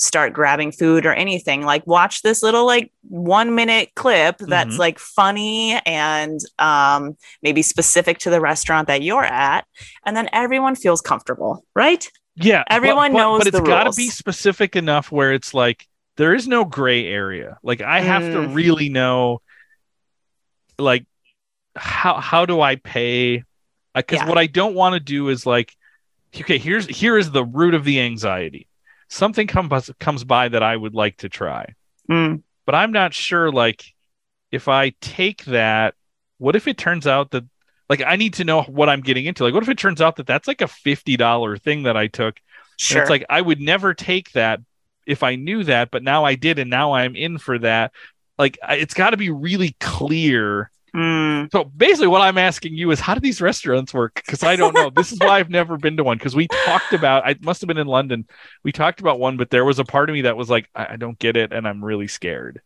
start 0.00 0.32
grabbing 0.32 0.72
food 0.72 1.04
or 1.04 1.12
anything 1.12 1.62
like 1.62 1.86
watch 1.86 2.22
this 2.22 2.42
little 2.42 2.64
like 2.64 2.90
one 3.02 3.54
minute 3.54 3.90
clip 3.94 4.38
that's 4.38 4.76
Mhm. 4.76 4.78
like 4.78 4.98
funny 4.98 5.78
and 5.84 6.40
um, 6.58 7.16
maybe 7.42 7.60
specific 7.60 8.18
to 8.20 8.30
the 8.30 8.40
restaurant 8.40 8.88
that 8.88 9.02
you're 9.02 9.22
at 9.22 9.66
and 10.06 10.16
then 10.16 10.28
everyone 10.32 10.74
feels 10.74 11.02
comfortable 11.02 11.64
right 11.76 12.10
Yeah, 12.34 12.64
Everyone 12.70 13.12
but, 13.12 13.18
knows 13.18 13.38
but 13.40 13.46
it's 13.48 13.60
got 13.60 13.84
to 13.84 13.92
be 13.94 14.08
specific 14.08 14.74
enough 14.74 15.12
where 15.12 15.34
it's 15.34 15.52
like 15.52 15.86
there 16.16 16.34
is 16.34 16.48
no 16.48 16.64
gray 16.64 17.06
area. 17.06 17.58
Like 17.62 17.82
I 17.82 18.00
have 18.00 18.22
to 18.22 18.38
Mm. 18.38 18.54
really 18.54 18.88
know, 18.88 19.42
like 20.78 21.04
how 21.76 22.14
how 22.20 22.46
do 22.46 22.60
I 22.62 22.76
pay? 22.76 23.44
Because 23.94 24.20
Yeah. 24.20 24.28
what 24.28 24.38
I 24.38 24.46
don't 24.46 24.74
want 24.74 24.94
to 24.94 25.00
do 25.00 25.28
is 25.28 25.44
like, 25.44 25.76
okay, 26.34 26.56
here's 26.58 26.86
here 26.86 27.18
is 27.18 27.30
the 27.30 27.44
root 27.44 27.74
of 27.74 27.84
the 27.84 28.00
anxiety. 28.00 28.66
Something 29.10 29.46
comes 29.46 29.90
comes 29.98 30.24
by 30.24 30.48
that 30.48 30.62
I 30.62 30.76
would 30.76 30.94
like 30.94 31.18
to 31.18 31.28
try, 31.28 31.74
Mm, 32.08 32.42
but 32.64 32.74
I'm 32.74 32.92
not 32.92 33.12
sure. 33.12 33.50
Like, 33.50 33.84
if 34.52 34.68
I 34.68 34.90
take 35.00 35.44
that, 35.46 35.94
what 36.38 36.56
if 36.56 36.68
it 36.68 36.78
turns 36.78 37.06
out 37.06 37.32
that 37.32 37.44
like 37.88 38.02
I 38.02 38.16
need 38.16 38.34
to 38.34 38.44
know 38.44 38.62
what 38.62 38.88
I'm 38.88 39.00
getting 39.00 39.26
into? 39.26 39.44
Like, 39.44 39.52
what 39.52 39.64
if 39.64 39.68
it 39.68 39.78
turns 39.78 40.00
out 40.00 40.16
that 40.16 40.26
that's 40.26 40.46
like 40.48 40.60
a 40.60 40.68
fifty 40.68 41.16
dollar 41.16 41.56
thing 41.56 41.82
that 41.82 41.96
I 41.96 42.06
took? 42.06 42.36
Sure 42.78 43.02
It's 43.02 43.10
like 43.10 43.24
I 43.28 43.40
would 43.40 43.60
never 43.60 43.94
take 43.94 44.32
that 44.32 44.60
if 45.06 45.24
I 45.24 45.34
knew 45.34 45.64
that, 45.64 45.90
but 45.90 46.04
now 46.04 46.24
I 46.24 46.36
did, 46.36 46.58
and 46.60 46.70
now 46.70 46.92
I'm 46.92 47.16
in 47.16 47.38
for 47.38 47.58
that. 47.58 47.92
Like 48.38 48.58
it's 48.68 48.94
got 48.94 49.10
to 49.10 49.16
be 49.16 49.30
really 49.30 49.76
clear. 49.80 50.70
Mm, 50.94 51.50
So 51.52 51.64
basically, 51.64 52.08
what 52.08 52.20
I'm 52.22 52.38
asking 52.38 52.74
you 52.74 52.90
is, 52.90 53.00
how 53.00 53.14
do 53.14 53.20
these 53.20 53.40
restaurants 53.40 53.94
work? 53.94 54.14
Because 54.24 54.42
I 54.42 54.56
don't 54.56 54.74
know. 54.74 54.90
this 54.90 55.12
is 55.12 55.18
why 55.20 55.38
I've 55.38 55.50
never 55.50 55.76
been 55.76 55.96
to 55.98 56.04
one. 56.04 56.18
Because 56.18 56.34
we 56.34 56.48
talked 56.48 56.92
about, 56.92 57.24
I 57.26 57.36
must 57.42 57.60
have 57.60 57.68
been 57.68 57.78
in 57.78 57.86
London. 57.86 58.26
We 58.64 58.72
talked 58.72 59.00
about 59.00 59.18
one, 59.20 59.36
but 59.36 59.50
there 59.50 59.64
was 59.64 59.78
a 59.78 59.84
part 59.84 60.10
of 60.10 60.14
me 60.14 60.22
that 60.22 60.36
was 60.36 60.50
like, 60.50 60.68
I, 60.74 60.94
I 60.94 60.96
don't 60.96 61.18
get 61.18 61.36
it, 61.36 61.52
and 61.52 61.66
I'm 61.66 61.84
really 61.84 62.08
scared. 62.08 62.60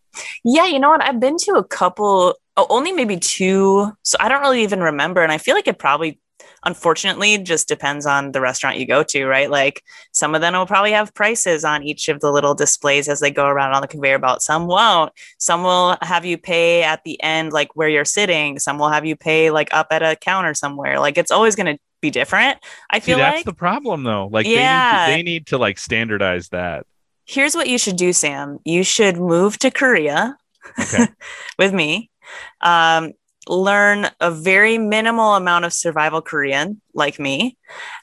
yeah 0.45 0.65
you 0.67 0.79
know 0.79 0.89
what 0.91 1.03
i've 1.03 1.19
been 1.19 1.37
to 1.37 1.53
a 1.55 1.65
couple 1.65 2.37
oh, 2.57 2.67
only 2.71 2.93
maybe 2.93 3.17
two 3.19 3.91
so 4.03 4.17
i 4.21 4.29
don't 4.29 4.43
really 4.43 4.63
even 4.63 4.81
remember 4.81 5.23
and 5.23 5.33
i 5.33 5.39
feel 5.39 5.57
like 5.57 5.67
it 5.67 5.77
probably 5.79 6.21
unfortunately 6.65 7.39
just 7.39 7.69
depends 7.69 8.07
on 8.07 8.33
the 8.33 8.41
restaurant 8.41 8.77
you 8.79 8.87
go 8.87 9.03
to 9.03 9.27
right 9.27 9.51
like 9.51 9.83
some 10.13 10.35
of 10.35 10.41
them 10.41 10.55
will 10.55 10.67
probably 10.67 10.93
have 10.93 11.13
prices 11.15 11.65
on 11.65 11.83
each 11.83 12.09
of 12.09 12.21
the 12.21 12.31
little 12.31 12.55
displays 12.55 13.09
as 13.09 13.21
they 13.21 13.31
go 13.31 13.47
around 13.47 13.75
on 13.75 13.81
the 13.83 13.89
conveyor 13.89 14.19
belt 14.19 14.43
some 14.43 14.67
won't 14.67 15.13
some 15.39 15.63
will 15.63 15.97
have 16.03 16.25
you 16.25 16.37
pay 16.39 16.83
at 16.83 17.03
the 17.05 17.23
end 17.23 17.53
like 17.53 17.75
where 17.77 17.89
you're 17.89 18.05
sitting 18.05 18.59
some 18.59 18.79
will 18.79 18.89
have 18.91 19.05
you 19.05 19.17
pay 19.17 19.51
like 19.51 19.73
up 19.73 19.89
at 19.91 20.03
a 20.03 20.17
counter 20.17 20.55
somewhere 20.55 20.99
like 20.99 21.19
it's 21.19 21.31
always 21.31 21.55
going 21.55 21.67
to 21.75 21.79
be 22.01 22.11
different 22.11 22.59
i 22.91 22.99
See, 22.99 23.07
feel 23.13 23.19
that's 23.19 23.37
like 23.39 23.45
the 23.47 23.55
problem, 23.55 24.03
though. 24.03 24.29
Like 24.31 24.47
Yeah. 24.47 25.07
they 25.07 25.17
need 25.17 25.23
to, 25.23 25.23
they 25.25 25.33
need 25.33 25.47
to 25.49 25.59
like 25.59 25.79
standardize 25.79 26.51
that. 26.51 26.85
here's 27.25 27.55
what 27.55 27.69
you 27.69 27.79
should 27.79 27.97
do 27.97 28.13
sam 28.13 28.59
you 28.65 28.83
should 28.85 29.17
move 29.17 29.59
to 29.61 29.71
korea 29.71 30.37
Okay. 30.79 31.07
with 31.59 31.73
me 31.73 32.11
um, 32.61 33.13
learn 33.49 34.09
a 34.21 34.31
very 34.31 34.79
minimal 34.79 35.35
amount 35.35 35.65
of 35.65 35.73
survival 35.73 36.23
Korean, 36.23 36.81
like 36.95 37.19
me. 37.19 37.57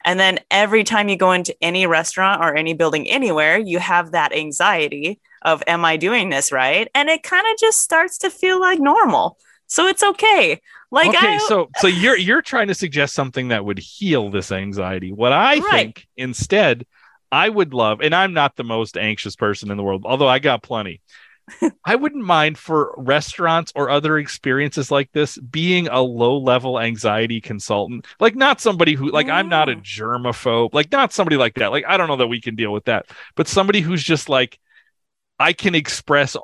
And 0.05 0.19
then 0.19 0.39
every 0.49 0.83
time 0.83 1.09
you 1.09 1.17
go 1.17 1.31
into 1.31 1.55
any 1.61 1.87
restaurant 1.87 2.41
or 2.43 2.55
any 2.55 2.73
building 2.73 3.09
anywhere, 3.09 3.57
you 3.57 3.79
have 3.79 4.11
that 4.11 4.33
anxiety 4.33 5.19
of, 5.41 5.63
am 5.67 5.83
I 5.85 5.97
doing 5.97 6.29
this 6.29 6.51
right? 6.51 6.87
And 6.93 7.09
it 7.09 7.23
kind 7.23 7.45
of 7.51 7.57
just 7.57 7.81
starts 7.81 8.19
to 8.19 8.29
feel 8.29 8.59
like 8.59 8.79
normal. 8.79 9.37
So 9.67 9.87
it's 9.87 10.03
okay. 10.03 10.61
Like, 10.91 11.13
okay, 11.13 11.15
I, 11.15 11.37
so 11.37 11.69
so 11.75 11.87
you're 11.87 12.17
you're 12.17 12.41
trying 12.41 12.67
to 12.67 12.75
suggest 12.75 13.13
something 13.13 13.49
that 13.49 13.65
would 13.65 13.79
heal 13.79 14.29
this 14.29 14.51
anxiety. 14.51 15.11
What 15.11 15.33
I 15.33 15.59
Right. 15.59 15.95
think 15.95 16.05
instead, 16.17 16.85
I 17.31 17.49
would 17.49 17.73
love, 17.73 18.01
and 18.01 18.13
I'm 18.13 18.33
not 18.33 18.55
the 18.55 18.63
most 18.63 18.97
anxious 18.97 19.35
person 19.35 19.71
in 19.71 19.77
the 19.77 19.83
world, 19.83 20.03
although 20.05 20.27
I 20.27 20.39
got 20.39 20.63
plenty. 20.63 21.01
I 21.83 21.95
wouldn't 21.95 22.23
mind 22.23 22.57
for 22.57 22.93
restaurants 22.97 23.71
or 23.75 23.89
other 23.89 24.17
experiences 24.17 24.91
like 24.91 25.11
this 25.11 25.37
being 25.37 25.87
a 25.87 26.01
low 26.01 26.37
level 26.37 26.79
anxiety 26.79 27.41
consultant. 27.41 28.05
Like, 28.19 28.35
not 28.35 28.61
somebody 28.61 28.93
who, 28.93 29.11
like, 29.11 29.29
I'm 29.29 29.49
not 29.49 29.69
a 29.69 29.75
Mm. 29.75 29.83
germaphobe, 29.83 30.73
like, 30.73 30.91
not 30.91 31.11
somebody 31.13 31.37
like 31.37 31.55
that. 31.55 31.71
Like, 31.71 31.85
I 31.87 31.97
don't 31.97 32.07
know 32.07 32.17
that 32.17 32.27
we 32.27 32.41
can 32.41 32.55
deal 32.55 32.71
with 32.71 32.85
that, 32.85 33.07
but 33.35 33.47
somebody 33.47 33.81
who's 33.81 34.03
just 34.03 34.29
like, 34.29 34.59
I 35.39 35.53
can 35.53 35.73
express 35.75 36.37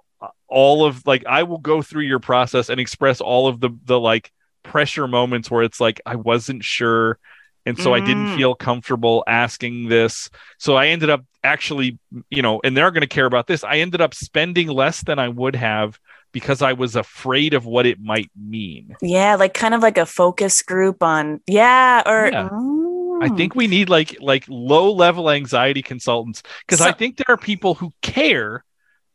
all 0.48 0.86
of, 0.86 1.06
like, 1.06 1.26
I 1.26 1.44
will 1.44 1.60
go 1.60 1.82
through 1.82 2.04
your 2.04 2.20
process 2.20 2.70
and 2.70 2.80
express 2.80 3.22
all 3.22 3.48
of 3.48 3.60
the, 3.60 3.70
the, 3.86 4.00
like, 4.00 4.32
pressure 4.64 5.08
moments 5.08 5.52
where 5.52 5.64
it's 5.64 5.80
like, 5.80 6.02
I 6.06 6.16
wasn't 6.16 6.64
sure. 6.64 7.20
And 7.68 7.78
so 7.78 7.94
I 7.94 8.00
didn't 8.00 8.28
Mm. 8.34 8.36
feel 8.38 8.56
comfortable 8.56 9.24
asking 9.28 9.90
this. 9.90 10.30
So 10.58 10.76
I 10.76 10.88
ended 10.88 11.10
up 11.12 11.24
actually, 11.44 12.00
you 12.30 12.42
know, 12.42 12.60
and 12.64 12.76
they're 12.76 12.92
going 12.92 13.02
to 13.02 13.08
care 13.08 13.26
about 13.28 13.46
this. 13.48 13.64
I 13.64 13.78
ended 13.78 14.02
up 14.02 14.14
spending 14.16 14.68
less 14.70 15.02
than 15.04 15.20
I 15.20 15.28
would 15.28 15.56
have 15.56 16.00
because 16.32 16.62
I 16.62 16.74
was 16.74 16.96
afraid 16.96 17.54
of 17.54 17.66
what 17.66 17.86
it 17.86 18.00
might 18.02 18.30
mean. 18.36 18.96
yeah, 19.02 19.36
like 19.36 19.54
kind 19.54 19.74
of 19.74 19.82
like 19.82 19.98
a 19.98 20.06
focus 20.06 20.62
group 20.62 21.04
on, 21.04 21.42
yeah, 21.48 22.02
or 22.06 22.30
Yeah. 22.32 22.50
Mm. 22.50 23.24
I 23.24 23.30
think 23.30 23.56
we 23.56 23.66
need 23.68 23.90
like 23.90 24.16
like 24.22 24.46
low 24.48 24.92
level 24.94 25.32
anxiety 25.32 25.82
consultants 25.82 26.44
because 26.68 26.82
I 26.82 26.92
think 26.92 27.18
there 27.18 27.30
are 27.34 27.38
people 27.38 27.74
who 27.74 27.92
care 28.04 28.64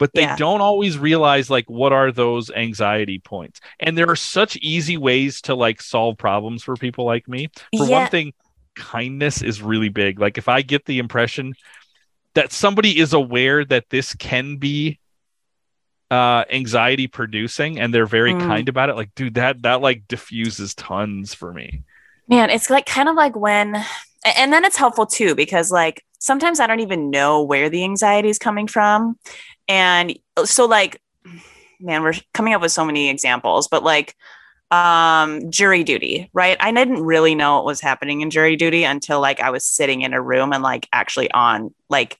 but 0.02 0.12
they 0.14 0.22
Yeah. 0.22 0.34
don't 0.34 0.60
always 0.60 0.98
realize 0.98 1.48
like 1.48 1.70
what 1.70 1.92
are 1.92 2.10
those 2.10 2.50
anxiety 2.50 3.20
points. 3.20 3.60
And 3.78 3.96
there 3.96 4.10
are 4.10 4.16
such 4.16 4.56
easy 4.56 4.96
ways 4.96 5.40
to 5.42 5.54
like 5.54 5.80
solve 5.80 6.18
problems 6.18 6.64
for 6.64 6.74
people 6.74 7.04
like 7.04 7.28
me. 7.28 7.50
For 7.78 7.86
Yeah. 7.86 8.00
one 8.00 8.08
thing, 8.08 8.32
kindness 8.74 9.42
is 9.42 9.62
really 9.62 9.90
big. 9.90 10.18
Like 10.18 10.38
if 10.38 10.48
I 10.48 10.62
get 10.62 10.86
the 10.86 10.98
impression 10.98 11.54
that 12.34 12.50
somebody 12.50 12.98
is 12.98 13.12
aware 13.12 13.64
that 13.64 13.90
this 13.90 14.12
can 14.14 14.56
be 14.56 14.98
uh 16.10 16.42
anxiety 16.50 17.06
producing 17.06 17.78
and 17.78 17.94
they're 17.94 18.04
very 18.04 18.34
Mm. 18.34 18.40
kind 18.40 18.68
about 18.68 18.88
it 18.90 18.96
like 18.96 19.14
dude 19.14 19.34
that 19.34 19.62
that 19.62 19.80
like 19.82 20.08
diffuses 20.08 20.74
tons 20.74 21.32
for 21.32 21.52
me 21.52 21.84
Man, 22.28 22.50
it's 22.50 22.70
like 22.70 22.86
kind 22.86 23.08
of 23.08 23.14
like 23.14 23.36
when, 23.36 23.84
and 24.36 24.52
then 24.52 24.64
it's 24.64 24.76
helpful 24.76 25.06
too 25.06 25.34
because 25.34 25.70
like 25.70 26.04
sometimes 26.18 26.60
I 26.60 26.66
don't 26.66 26.80
even 26.80 27.10
know 27.10 27.42
where 27.42 27.68
the 27.68 27.82
anxiety 27.84 28.28
is 28.28 28.38
coming 28.38 28.68
from. 28.68 29.18
And 29.68 30.18
so, 30.44 30.66
like, 30.66 31.00
man, 31.80 32.02
we're 32.02 32.14
coming 32.34 32.54
up 32.54 32.62
with 32.62 32.72
so 32.72 32.84
many 32.84 33.08
examples, 33.08 33.68
but 33.68 33.82
like, 33.82 34.14
um, 34.70 35.50
jury 35.50 35.84
duty, 35.84 36.30
right? 36.32 36.56
I 36.58 36.72
didn't 36.72 37.02
really 37.02 37.34
know 37.34 37.56
what 37.56 37.66
was 37.66 37.80
happening 37.80 38.22
in 38.22 38.30
jury 38.30 38.56
duty 38.56 38.84
until 38.84 39.20
like 39.20 39.38
I 39.38 39.50
was 39.50 39.64
sitting 39.64 40.00
in 40.00 40.14
a 40.14 40.22
room 40.22 40.52
and 40.52 40.62
like 40.62 40.88
actually 40.92 41.30
on 41.30 41.74
like 41.90 42.18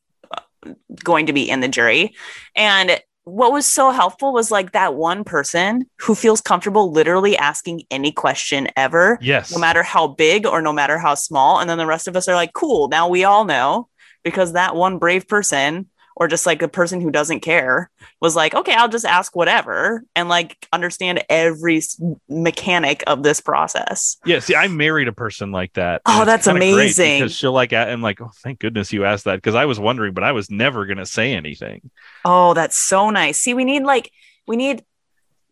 going 1.03 1.27
to 1.27 1.33
be 1.33 1.49
in 1.49 1.61
the 1.61 1.69
jury. 1.69 2.15
And 2.55 3.01
what 3.25 3.53
was 3.53 3.67
so 3.67 3.91
helpful 3.91 4.33
was 4.33 4.51
like 4.51 4.73
that 4.73 4.95
one 4.95 5.25
person 5.25 5.87
who 5.99 6.15
feels 6.15 6.41
comfortable 6.41 6.91
literally 6.91 7.37
asking 7.37 7.83
any 7.89 8.11
question 8.11 8.67
ever 8.77 9.17
yes 9.21 9.53
no 9.53 9.61
matter 9.61 9.85
how 9.85 10.09
big 10.09 10.45
or 10.45 10.61
no 10.61 10.73
matter 10.73 10.99
how 10.99 11.15
small. 11.15 11.61
And 11.61 11.71
then 11.71 11.79
the 11.79 11.87
rest 11.87 12.09
of 12.09 12.17
us 12.17 12.29
are 12.29 12.35
like, 12.35 12.53
cool, 12.53 12.89
now 12.89 13.09
we 13.09 13.25
all 13.25 13.45
know 13.45 13.89
because 14.25 14.53
that 14.53 14.77
one 14.77 14.99
brave 14.99 15.27
person 15.27 15.89
or 16.17 16.29
just 16.29 16.47
like 16.47 16.63
a 16.63 16.69
person 16.69 17.01
who 17.01 17.11
doesn't 17.11 17.41
care 17.41 17.91
was 18.21 18.37
like, 18.37 18.55
okay, 18.55 18.75
I'll 18.75 18.89
just 18.89 19.05
ask 19.05 19.35
whatever 19.35 20.05
and 20.15 20.29
like 20.29 20.67
understand 20.73 21.25
every 21.29 21.81
mechanic 22.29 23.03
of 23.07 23.23
this 23.23 23.41
process. 23.41 24.17
Yeah, 24.25 24.39
see, 24.41 24.55
I 24.55 24.69
married 24.69 25.09
a 25.09 25.13
person 25.13 25.53
like 25.53 25.73
that. 25.75 26.03
Oh, 26.07 26.25
that's 26.25 26.47
amazing. 26.47 27.21
Because 27.21 27.35
she'll 27.35 27.53
like, 27.53 27.73
I'm 27.73 28.03
like, 28.03 28.21
oh, 28.21 28.31
thank 28.43 28.59
goodness 28.59 28.93
you 28.93 29.05
asked 29.05 29.25
that 29.25 29.37
because 29.37 29.55
I 29.55 29.65
was 29.65 29.79
wondering, 29.81 30.13
but 30.15 30.25
I 30.25 30.33
was 30.33 30.51
never 30.51 30.87
gonna 30.87 31.07
say 31.07 31.33
anything. 31.35 31.91
Oh, 32.25 32.55
that's 32.55 32.77
so 32.79 33.11
nice. 33.11 33.39
See, 33.39 33.55
we 33.55 33.65
need 33.65 33.83
like, 33.85 34.11
we 34.47 34.57
need 34.57 34.85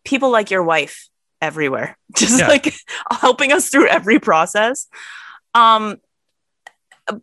people 0.03 0.29
like 0.29 0.51
your 0.51 0.63
wife 0.63 1.07
everywhere, 1.41 1.97
just 2.15 2.39
Yeah. 2.39 2.47
like 2.47 2.73
helping 3.11 3.51
us 3.51 3.69
through 3.69 3.87
every 3.87 4.19
process. 4.19 4.87
Um, 5.53 5.97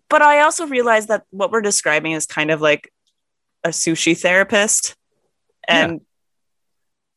but 0.08 0.22
I 0.22 0.40
also 0.40 0.66
realize 0.66 1.06
that 1.06 1.24
what 1.30 1.50
we're 1.50 1.62
describing 1.62 2.12
is 2.12 2.26
kind 2.26 2.50
of 2.50 2.60
like 2.60 2.92
a 3.64 3.68
sushi 3.70 4.18
therapist. 4.18 4.96
And 5.66 6.00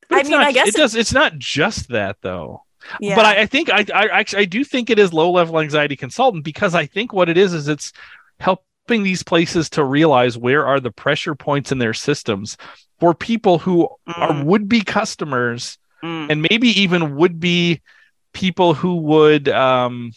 But 0.09 0.19
I 0.19 0.23
mean, 0.23 0.31
not- 0.31 0.47
I 0.47 0.51
guess 0.51 0.67
it 0.69 0.75
does. 0.75 0.95
It's 0.95 1.13
not 1.13 1.37
just 1.37 1.89
that 1.89 2.17
though. 2.21 2.63
yeah. 2.99 3.15
But 3.15 3.25
I, 3.25 3.41
I 3.41 3.45
think 3.45 3.69
I, 3.69 3.85
I 3.93 4.07
actually 4.07 4.41
I 4.41 4.45
do 4.45 4.63
think 4.63 4.89
it 4.89 4.99
is 4.99 5.13
low 5.13 5.31
level 5.31 5.59
anxiety 5.59 5.95
consultant 5.95 6.43
because 6.43 6.75
I 6.75 6.85
think 6.85 7.13
what 7.13 7.29
it 7.29 7.37
is 7.37 7.53
is 7.53 7.67
it's 7.67 7.93
helping 8.39 9.03
these 9.03 9.23
places 9.23 9.69
to 9.71 9.83
realize 9.83 10.37
where 10.37 10.65
are 10.65 10.79
the 10.79 10.91
pressure 10.91 11.35
points 11.35 11.71
in 11.71 11.77
their 11.77 11.93
systems 11.93 12.57
for 12.99 13.13
people 13.13 13.59
who 13.59 13.87
are 14.07 14.31
Mm, 14.31 14.45
would 14.45 14.67
be 14.67 14.81
customers 14.81 15.77
mm, 16.03 16.27
and 16.29 16.41
maybe 16.49 16.67
even 16.81 17.15
would 17.15 17.39
be 17.39 17.81
people 18.33 18.73
who 18.73 18.95
would 18.97 19.47
um 19.47 20.11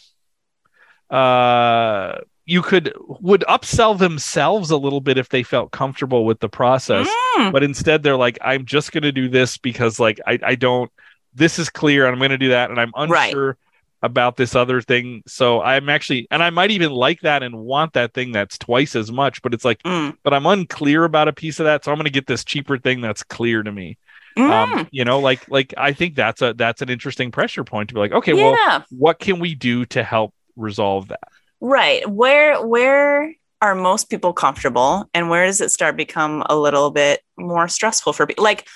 uh 1.09 2.17
you 2.45 2.61
could 2.61 2.93
would 3.07 3.43
upsell 3.49 3.97
themselves 3.97 4.69
a 4.71 4.77
little 4.77 5.01
bit 5.01 5.17
if 5.17 5.29
they 5.29 5.43
felt 5.43 5.71
comfortable 5.71 6.25
with 6.25 6.39
the 6.39 6.49
process 6.49 7.07
mm. 7.37 7.51
but 7.51 7.63
instead 7.63 8.03
they're 8.03 8.15
like 8.17 8.37
i'm 8.41 8.65
just 8.65 8.91
going 8.91 9.03
to 9.03 9.11
do 9.11 9.27
this 9.29 9.57
because 9.57 9.99
like 9.99 10.19
i 10.27 10.37
i 10.43 10.55
don't 10.55 10.91
this 11.33 11.59
is 11.59 11.69
clear 11.69 12.05
and 12.05 12.13
i'm 12.13 12.19
going 12.19 12.29
to 12.31 12.37
do 12.37 12.49
that 12.49 12.69
and 12.69 12.79
i'm 12.79 12.91
Right. 13.07 13.27
unsure 13.27 13.57
about 14.01 14.37
this 14.37 14.53
other 14.55 14.81
thing 14.81 15.23
so 15.25 15.61
i'm 15.61 15.89
actually 15.89 16.27
and 16.29 16.43
i 16.43 16.51
might 16.51 16.69
even 16.69 16.91
like 16.91 17.21
that 17.21 17.41
and 17.41 17.57
want 17.57 17.93
that 17.93 18.13
thing 18.13 18.31
that's 18.31 18.57
twice 18.59 18.95
as 18.95 19.11
much 19.11 19.41
but 19.41 19.53
it's 19.53 19.65
like 19.65 19.81
Mm, 19.83 20.15
but 20.21 20.33
i'm 20.33 20.45
unclear 20.45 21.05
about 21.05 21.27
a 21.27 21.33
piece 21.33 21.59
of 21.59 21.63
that 21.65 21.83
so 21.83 21.91
i'm 21.91 21.97
going 21.97 22.05
to 22.05 22.11
get 22.11 22.27
this 22.27 22.43
cheaper 22.43 22.77
thing 22.77 23.01
that's 23.01 23.23
clear 23.23 23.63
to 23.63 23.71
me 23.71 23.97
mm. 24.37 24.47
um 24.47 24.87
you 24.91 25.05
know 25.05 25.19
like 25.19 25.49
like 25.49 25.73
i 25.77 25.91
think 25.93 26.13
that's 26.13 26.43
a 26.43 26.53
that's 26.53 26.83
an 26.83 26.89
interesting 26.89 27.31
pressure 27.31 27.63
point 27.63 27.89
to 27.89 27.95
be 27.95 27.99
like 28.01 28.11
okay 28.11 28.33
well 28.33 28.55
what 28.91 29.17
can 29.17 29.39
we 29.39 29.55
do 29.55 29.85
to 29.85 30.03
help 30.03 30.33
resolve 30.55 31.07
that 31.07 31.23
Right. 31.67 32.09
Where 32.09 32.65
where 32.65 33.33
are 33.61 33.75
most 33.75 34.09
people 34.09 34.33
comfortable 34.33 35.09
and 35.13 35.29
where 35.29 35.45
does 35.45 35.61
it 35.61 35.71
start 35.71 35.97
become 35.97 36.43
a 36.49 36.55
little 36.55 36.91
bit 36.91 37.21
more 37.37 37.67
stressful 37.67 38.13
for 38.13 38.27
people? 38.27 38.43
Like 38.43 38.67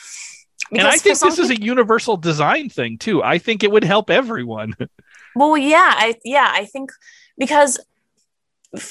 and 0.71 0.81
i 0.81 0.97
think 0.97 1.17
this 1.19 1.39
is 1.39 1.49
a 1.49 1.59
universal 1.59 2.15
design 2.15 2.69
thing 2.69 2.95
too 2.97 3.23
i 3.23 3.39
think 3.39 3.63
it 3.63 3.71
would 3.71 3.83
help 3.83 4.11
everyone 4.11 4.75
Well, 5.35 5.57
yeah, 5.57 5.93
I 5.95 6.15
yeah, 6.23 6.49
I 6.51 6.65
think 6.65 6.91
because 7.37 7.79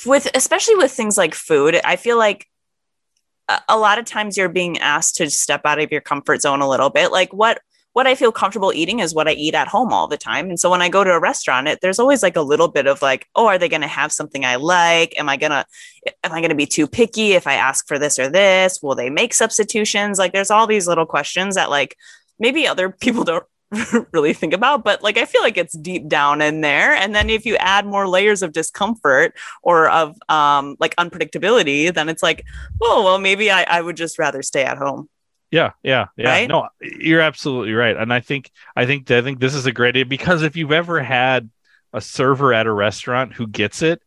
with 0.07 0.29
especially 0.35 0.77
with 0.77 0.93
things 0.93 1.19
like 1.19 1.35
food, 1.35 1.81
I 1.85 1.97
feel 1.97 2.19
like 2.19 2.47
a 3.69 3.79
lot 3.79 3.99
of 3.99 4.05
times 4.05 4.37
you're 4.37 4.49
being 4.49 4.79
asked 4.79 5.17
to 5.17 5.31
step 5.31 5.63
out 5.65 5.79
of 5.79 5.91
your 5.91 6.01
comfort 6.01 6.43
zone 6.43 6.61
a 6.61 6.69
little 6.69 6.91
bit. 6.91 7.13
Like 7.13 7.33
what 7.33 7.61
what 7.99 8.07
I 8.07 8.15
feel 8.15 8.31
comfortable 8.31 8.73
eating 8.73 9.01
is 9.01 9.13
what 9.13 9.27
I 9.27 9.33
eat 9.33 9.57
at 9.57 9.67
home 9.67 9.93
all 9.93 10.07
the 10.07 10.17
time. 10.17 10.51
And 10.51 10.61
so 10.61 10.71
when 10.71 10.81
I 10.81 10.89
go 10.89 11.03
to 11.03 11.11
a 11.11 11.19
restaurant, 11.19 11.67
it, 11.67 11.81
there's 11.83 11.99
always 11.99 12.23
like 12.23 12.37
a 12.37 12.43
little 12.43 12.69
bit 12.69 12.87
of 12.87 13.03
like, 13.03 13.27
oh, 13.35 13.49
are 13.49 13.59
they 13.59 13.69
going 13.69 13.81
to 13.81 13.89
have 13.89 14.13
something 14.13 14.45
I 14.45 14.55
like? 14.55 15.19
Am 15.19 15.29
I 15.29 15.37
going 15.37 15.51
to 15.51 15.67
am 16.23 16.31
I 16.31 16.39
going 16.39 16.51
to 16.51 16.55
be 16.55 16.65
too 16.65 16.87
picky 16.87 17.33
if 17.33 17.49
I 17.49 17.55
ask 17.55 17.89
for 17.89 17.99
this 17.99 18.17
or 18.17 18.29
this? 18.29 18.81
Will 18.81 18.95
they 18.95 19.11
make 19.11 19.35
substitutions? 19.35 20.17
Like 20.17 20.33
there's 20.33 20.53
all 20.53 20.69
these 20.69 20.87
little 20.87 21.07
questions 21.07 21.57
that 21.57 21.71
like 21.71 21.97
maybe 22.39 22.69
other 22.69 22.89
people 22.89 23.25
don't 23.25 23.45
really 24.13 24.33
think 24.33 24.55
about 24.55 24.83
but 24.83 25.03
like 25.03 25.19
i 25.19 25.27
feel 25.27 25.43
like 25.43 25.59
it's 25.59 25.77
deep 25.77 26.09
down 26.09 26.41
in 26.41 26.63
there 26.63 26.95
and 26.95 27.15
then 27.15 27.29
if 27.29 27.45
you 27.45 27.55
add 27.57 27.85
more 27.85 28.09
layers 28.09 28.41
of 28.41 28.53
discomfort 28.53 29.35
or 29.63 29.91
of 29.91 30.17
um 30.31 30.75
like 30.81 30.97
unpredictability 30.97 31.93
then 31.93 32.09
it's 32.09 32.23
like 32.23 32.47
oh 32.81 33.05
well 33.05 33.19
maybe 33.19 33.51
i, 33.51 33.65
I 33.65 33.83
would 33.83 33.95
just 33.95 34.19
rather 34.19 34.41
stay 34.43 34.65
at 34.65 34.79
home 34.79 35.11
Yeah, 35.51 35.73
yeah, 35.83 36.07
yeah. 36.17 36.29
Right? 36.29 36.49
No, 36.49 36.69
you're 36.81 37.21
absolutely 37.23 37.73
right. 37.73 37.97
And 37.97 38.13
I 38.13 38.21
think 38.21 38.51
I 38.77 38.85
think 38.87 39.11
I 39.11 39.23
think 39.23 39.41
this 39.41 39.55
is 39.55 39.67
a 39.67 39.73
great 39.73 39.91
idea 39.91 40.05
because 40.07 40.43
if 40.43 40.57
you've 40.57 40.73
ever 40.73 41.03
had 41.03 41.49
a 41.93 42.01
server 42.01 42.53
at 42.53 42.67
a 42.67 42.73
restaurant 42.73 43.33
who 43.33 43.47
gets 43.47 43.81
it, 43.81 44.03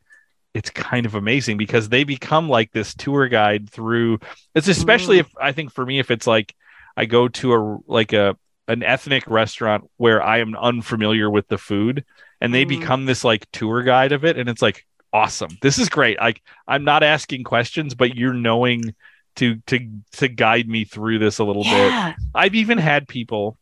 it's 0.54 0.70
kind 0.70 1.06
of 1.06 1.16
amazing 1.16 1.58
because 1.58 1.90
they 1.90 2.04
become 2.04 2.48
like 2.50 2.72
this 2.72 2.94
tour 2.94 3.28
guide 3.28 3.70
through 3.70 4.20
it's 4.54 4.68
especially 4.68 5.18
Mm. 5.18 5.22
if 5.22 5.28
I 5.42 5.52
think 5.52 5.72
for 5.72 5.86
me 5.86 6.00
if 6.00 6.12
it's 6.12 6.28
like 6.28 6.54
I 6.98 7.06
go 7.06 7.28
to 7.30 7.54
a 7.56 7.80
like 7.88 8.14
a 8.14 8.38
an 8.68 8.84
ethnic 8.84 9.28
restaurant 9.28 9.86
where 9.98 10.22
I 10.22 10.40
am 10.40 10.56
unfamiliar 10.56 11.30
with 11.30 11.48
the 11.48 11.58
food 11.58 12.06
and 12.40 12.54
they 12.54 12.66
Mm. 12.66 12.70
become 12.70 13.06
this 13.06 13.24
like 13.24 13.48
tour 13.52 13.82
guide 13.84 14.12
of 14.12 14.26
it 14.26 14.38
and 14.38 14.48
it's 14.50 14.62
like 14.62 14.86
awesome. 15.14 15.52
This 15.62 15.80
is 15.80 15.90
great. 15.90 16.20
Like 16.20 16.42
I'm 16.68 16.84
not 16.84 17.02
asking 17.04 17.46
questions 17.46 17.96
but 17.96 18.16
you're 18.16 18.34
knowing 18.34 18.94
to 19.38 19.56
to 19.68 19.90
to 20.14 20.28
guide 20.28 20.68
me 20.68 20.86
through 20.86 21.20
this 21.20 21.40
a 21.40 21.44
little 21.44 21.64
bit. 21.64 22.16
I've 22.36 22.56
even 22.56 22.78
had 22.78 23.08
people 23.08 23.58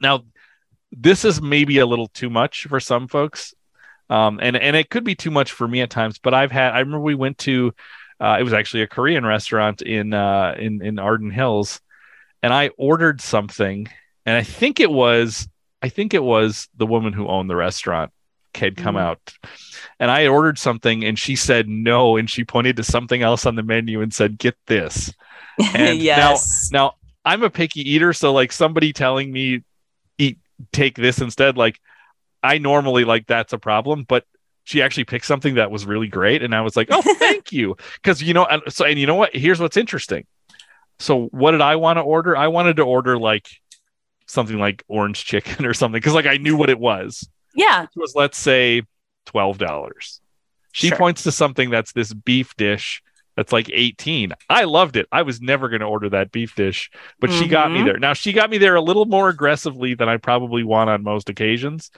now 0.00 0.22
this 0.92 1.24
is 1.24 1.42
maybe 1.42 1.78
a 1.78 1.86
little 1.86 2.08
too 2.08 2.30
much 2.30 2.66
for 2.68 2.80
some 2.80 3.08
folks. 3.08 3.54
Um, 4.08 4.38
and 4.40 4.56
and 4.56 4.76
it 4.76 4.88
could 4.88 5.04
be 5.04 5.14
too 5.14 5.30
much 5.30 5.52
for 5.52 5.66
me 5.66 5.80
at 5.80 5.90
times. 5.90 6.18
But 6.18 6.34
I've 6.34 6.52
had. 6.52 6.72
I 6.72 6.80
remember 6.80 7.00
we 7.00 7.14
went 7.14 7.38
to. 7.38 7.74
Uh, 8.20 8.36
it 8.40 8.44
was 8.44 8.52
actually 8.52 8.82
a 8.82 8.86
Korean 8.86 9.26
restaurant 9.26 9.82
in 9.82 10.14
uh, 10.14 10.54
in 10.58 10.80
in 10.80 10.98
Arden 10.98 11.30
Hills, 11.30 11.80
and 12.42 12.54
I 12.54 12.70
ordered 12.78 13.20
something, 13.20 13.88
and 14.24 14.36
I 14.36 14.42
think 14.42 14.78
it 14.78 14.90
was 14.90 15.48
I 15.82 15.88
think 15.88 16.14
it 16.14 16.22
was 16.22 16.68
the 16.76 16.86
woman 16.86 17.12
who 17.12 17.26
owned 17.26 17.50
the 17.50 17.56
restaurant 17.56 18.12
had 18.56 18.76
come 18.76 18.94
Mm. 18.96 19.00
out, 19.00 19.34
and 20.00 20.10
I 20.10 20.26
ordered 20.26 20.58
something, 20.58 21.04
and 21.04 21.18
she 21.18 21.36
said 21.36 21.68
no, 21.68 22.16
and 22.16 22.28
she 22.28 22.44
pointed 22.44 22.76
to 22.76 22.82
something 22.82 23.22
else 23.22 23.46
on 23.46 23.54
the 23.54 23.62
menu 23.62 24.00
and 24.02 24.12
said, 24.12 24.38
"Get 24.38 24.56
this." 24.66 25.12
And 25.74 25.98
yes. 25.98 26.70
Now 26.72 26.94
I'm 27.24 27.42
a 27.42 27.50
picky 27.50 27.80
eater, 27.90 28.12
so 28.12 28.32
like 28.32 28.52
somebody 28.52 28.92
telling 28.92 29.32
me 29.32 29.62
eat 30.18 30.38
take 30.72 30.96
this 30.96 31.20
instead, 31.20 31.56
like 31.56 31.80
I 32.42 32.58
normally 32.58 33.04
like 33.04 33.26
that's 33.26 33.52
a 33.52 33.58
problem, 33.58 34.04
but 34.04 34.24
she 34.64 34.82
actually 34.82 35.04
picked 35.04 35.24
something 35.26 35.54
that 35.54 35.70
was 35.70 35.86
really 35.86 36.08
great, 36.08 36.42
and 36.42 36.54
I 36.54 36.60
was 36.60 36.76
like, 36.76 36.88
oh, 36.90 37.00
thank 37.18 37.52
you, 37.52 37.76
because 38.02 38.22
you 38.22 38.34
know, 38.34 38.44
and 38.44 38.62
so 38.68 38.84
and 38.84 38.98
you 38.98 39.06
know 39.06 39.14
what? 39.14 39.34
Here's 39.34 39.60
what's 39.60 39.76
interesting. 39.76 40.26
So 40.98 41.26
what 41.26 41.52
did 41.52 41.60
I 41.60 41.76
want 41.76 41.98
to 41.98 42.02
order? 42.02 42.36
I 42.36 42.48
wanted 42.48 42.76
to 42.76 42.82
order 42.82 43.18
like 43.18 43.48
something 44.26 44.58
like 44.58 44.82
orange 44.88 45.24
chicken 45.24 45.64
or 45.70 45.72
something 45.74 45.98
because 45.98 46.14
like 46.14 46.26
I 46.26 46.36
knew 46.36 46.56
what 46.56 46.70
it 46.70 46.78
was. 46.78 47.28
Yeah. 47.56 47.82
It 47.84 47.88
was 47.98 48.14
let's 48.14 48.38
say 48.38 48.82
twelve 49.24 49.58
dollars. 49.58 50.20
She 50.72 50.88
Sure. 50.88 50.98
points 50.98 51.22
to 51.24 51.32
something 51.32 51.70
that's 51.70 51.92
this 51.92 52.12
beef 52.12 52.54
dish 52.56 53.02
that's 53.34 53.52
like 53.52 53.68
18. 53.72 54.32
I 54.48 54.64
loved 54.64 54.96
it. 54.96 55.06
I 55.12 55.22
was 55.22 55.40
never 55.42 55.68
going 55.68 55.80
to 55.80 55.86
order 55.86 56.08
that 56.10 56.32
beef 56.32 56.54
dish, 56.54 56.90
but 57.20 57.30
she 57.30 57.48
got 57.48 57.70
me 57.70 57.80
Mhm. 57.80 57.84
there. 57.84 57.98
Now 57.98 58.12
she 58.14 58.32
got 58.32 58.48
me 58.50 58.56
there 58.58 58.74
a 58.76 58.80
little 58.80 59.04
more 59.06 59.28
aggressively 59.28 59.94
than 59.94 60.08
I 60.08 60.16
probably 60.18 60.64
want 60.64 60.88
on 60.90 61.02
most 61.02 61.28
occasions, 61.28 61.90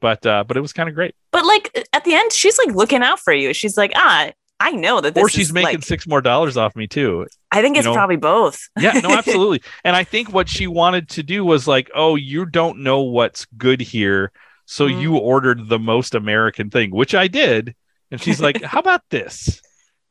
but 0.00 0.24
uh 0.26 0.44
but 0.46 0.56
it 0.56 0.60
was 0.60 0.72
kind 0.72 0.88
of 0.88 0.94
great. 0.94 1.14
But 1.32 1.44
like 1.46 1.86
at 1.92 2.04
the 2.04 2.14
end, 2.14 2.32
she's 2.32 2.58
like 2.58 2.74
looking 2.74 3.02
out 3.02 3.20
for 3.20 3.32
you. 3.32 3.52
She's 3.54 3.76
like, 3.76 3.92
ah, 3.94 4.30
I 4.58 4.72
know 4.72 5.02
that 5.02 5.14
this 5.14 5.22
or 5.24 5.28
she's 5.28 5.52
making 5.52 5.76
like- 5.80 5.84
six 5.84 6.06
more 6.06 6.22
dollars 6.22 6.56
off 6.56 6.74
me 6.76 6.86
too. 6.86 7.26
I 7.52 7.60
think 7.62 7.76
you 7.76 7.80
it's 7.80 7.86
know. 7.86 7.92
probably 7.94 8.16
both. 8.16 8.58
Yeah, 8.78 8.92
no, 9.02 9.10
absolutely. 9.18 9.62
and 9.84 9.94
I 9.96 10.04
think 10.04 10.32
what 10.32 10.48
she 10.48 10.66
wanted 10.66 11.08
to 11.10 11.22
do 11.22 11.44
was 11.44 11.66
like, 11.68 11.90
oh, 11.94 12.14
you 12.16 12.46
don't 12.46 12.78
know 12.80 13.00
what's 13.02 13.46
good 13.58 13.80
here, 13.82 14.32
so 14.66 14.86
Mm. 14.88 15.00
you 15.00 15.16
ordered 15.16 15.68
the 15.68 15.78
most 15.78 16.14
American 16.14 16.68
thing, 16.70 16.90
which 16.90 17.14
I 17.14 17.28
did. 17.28 17.74
And 18.10 18.20
she's 18.20 18.40
like, 18.40 18.62
how 18.72 18.80
about 18.80 19.00
this? 19.10 19.60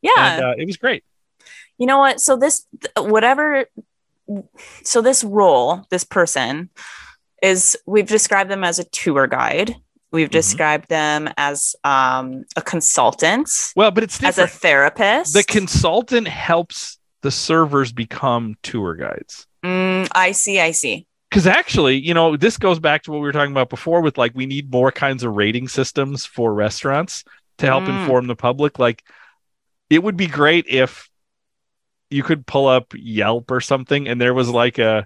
Yeah. 0.01 0.11
And 0.17 0.43
uh, 0.45 0.53
it 0.57 0.65
was 0.65 0.77
great. 0.77 1.03
you 1.77 1.85
know 1.85 1.99
what? 1.99 2.19
So 2.21 2.35
this, 2.37 2.65
whatever, 2.97 3.65
so 4.83 5.01
this 5.01 5.23
role, 5.23 5.85
this 5.89 6.03
person 6.03 6.69
is, 7.43 7.77
we've 7.85 8.07
described 8.07 8.49
them 8.49 8.63
as 8.63 8.79
a 8.79 8.85
tour 8.85 9.27
guide. 9.27 9.75
We've 10.11 10.29
Mhm. 10.29 10.31
described 10.31 10.89
them 10.89 11.29
as 11.37 11.75
um, 11.83 12.45
a 12.55 12.61
consultant, 12.61 13.49
Well, 13.75 13.91
but 13.91 14.03
it's 14.03 14.23
as 14.23 14.37
a 14.37 14.47
therapist. 14.47 15.33
the 15.33 15.43
consultant 15.43 16.27
helps 16.27 16.97
the 17.21 17.31
servers 17.31 17.91
become 17.91 18.55
tour 18.63 18.95
guides. 18.95 19.47
Mm, 19.63 20.07
I 20.13 20.31
see. 20.31 20.59
I 20.61 20.71
see. 20.71 21.07
Because 21.35 21.47
actually, 21.47 21.97
you 21.97 22.13
know, 22.13 22.37
this 22.37 22.55
goes 22.55 22.79
back 22.79 23.03
to 23.03 23.11
what 23.11 23.17
we 23.17 23.23
were 23.23 23.33
talking 23.33 23.51
about 23.51 23.69
before 23.69 23.99
with 23.99 24.17
like 24.17 24.31
we 24.33 24.45
need 24.45 24.71
more 24.71 24.89
kinds 24.89 25.21
of 25.21 25.35
rating 25.35 25.67
systems 25.67 26.25
for 26.25 26.53
restaurants 26.53 27.25
to 27.57 27.65
help 27.65 27.83
Mm. 27.83 27.99
inform 27.99 28.27
the 28.27 28.37
public. 28.37 28.79
Like 28.79 29.03
it 29.89 30.01
would 30.01 30.15
be 30.15 30.27
great 30.27 30.65
if 30.69 31.09
you 32.09 32.23
could 32.23 32.45
pull 32.47 32.67
up 32.67 32.93
Yelp 32.95 33.51
or 33.51 33.59
something 33.59 34.07
and 34.07 34.21
there 34.21 34.33
was 34.33 34.47
like 34.49 34.77
a 34.77 35.05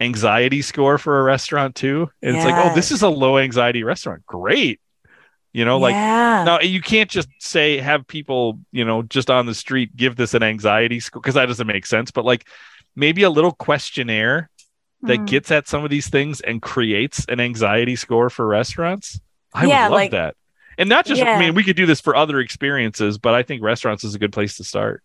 anxiety 0.00 0.62
score 0.62 0.98
for 0.98 1.20
a 1.20 1.22
restaurant 1.22 1.76
too. 1.76 2.10
And 2.22 2.34
it's 2.34 2.44
like, 2.44 2.56
oh, 2.56 2.74
this 2.74 2.90
is 2.90 3.02
a 3.02 3.08
low 3.08 3.38
anxiety 3.38 3.84
restaurant. 3.84 4.26
Great. 4.26 4.80
You 5.52 5.64
know, 5.64 5.78
like 5.78 5.92
yeah. 5.92 6.42
now 6.44 6.58
you 6.60 6.80
can't 6.80 7.08
just 7.08 7.28
say 7.38 7.78
have 7.78 8.04
people, 8.08 8.58
you 8.72 8.84
know, 8.84 9.02
just 9.02 9.30
on 9.30 9.46
the 9.46 9.54
street 9.54 9.94
give 9.94 10.16
this 10.16 10.34
an 10.34 10.42
anxiety 10.42 10.98
score 10.98 11.22
because 11.22 11.36
that 11.36 11.46
doesn't 11.46 11.68
make 11.68 11.86
sense. 11.86 12.10
But 12.10 12.24
like 12.24 12.48
maybe 12.96 13.22
a 13.22 13.30
little 13.30 13.52
questionnaire 13.52 14.50
that 15.02 15.20
Mm. 15.20 15.26
gets 15.26 15.50
at 15.50 15.68
some 15.68 15.84
of 15.84 15.90
these 15.90 16.08
things 16.08 16.40
and 16.40 16.60
creates 16.60 17.24
an 17.28 17.40
anxiety 17.40 17.96
score 17.96 18.30
for 18.30 18.46
restaurants. 18.46 19.20
I 19.54 19.66
Yeah, 19.66 19.84
would 19.84 19.92
love 19.92 19.98
like- 20.00 20.10
that. 20.12 20.34
And 20.76 20.88
not 20.88 21.06
just 21.06 21.20
I 21.22 21.38
mean, 21.40 21.54
we 21.54 21.64
could 21.64 21.74
do 21.76 21.86
this 21.86 22.00
for 22.00 22.14
other 22.14 22.38
experiences, 22.38 23.18
but 23.18 23.34
I 23.34 23.42
think 23.42 23.62
restaurants 23.64 24.04
is 24.04 24.14
a 24.14 24.18
good 24.18 24.32
place 24.32 24.56
to 24.58 24.64
start. 24.64 25.02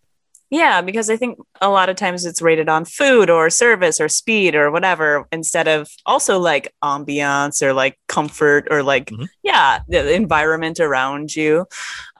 Yeah, 0.50 0.82
because 0.82 1.10
I 1.10 1.16
think 1.16 1.38
a 1.60 1.68
lot 1.68 1.88
of 1.88 1.96
times 1.96 2.24
it's 2.24 2.40
rated 2.40 2.68
on 2.68 2.84
food 2.84 3.28
or 3.28 3.50
service 3.50 4.00
or 4.00 4.08
speed 4.08 4.54
or 4.54 4.70
whatever 4.70 5.26
instead 5.32 5.66
of 5.66 5.88
also 6.06 6.38
like 6.38 6.72
ambiance 6.84 7.60
or 7.60 7.72
like 7.72 7.98
comfort 8.06 8.68
or 8.70 8.84
like 8.84 9.06
Mhm. 9.06 9.26
yeah, 9.42 9.80
the 9.88 10.12
environment 10.12 10.78
around 10.78 11.34
you. 11.34 11.66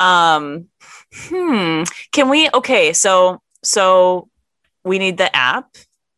Um 0.01 0.65
hmm, 1.29 1.85
can 2.11 2.29
we 2.29 2.49
okay, 2.55 2.93
so 2.93 3.41
so 3.63 4.29
we 4.85 4.99
need 4.99 5.17
the 5.17 5.35
app, 5.37 5.67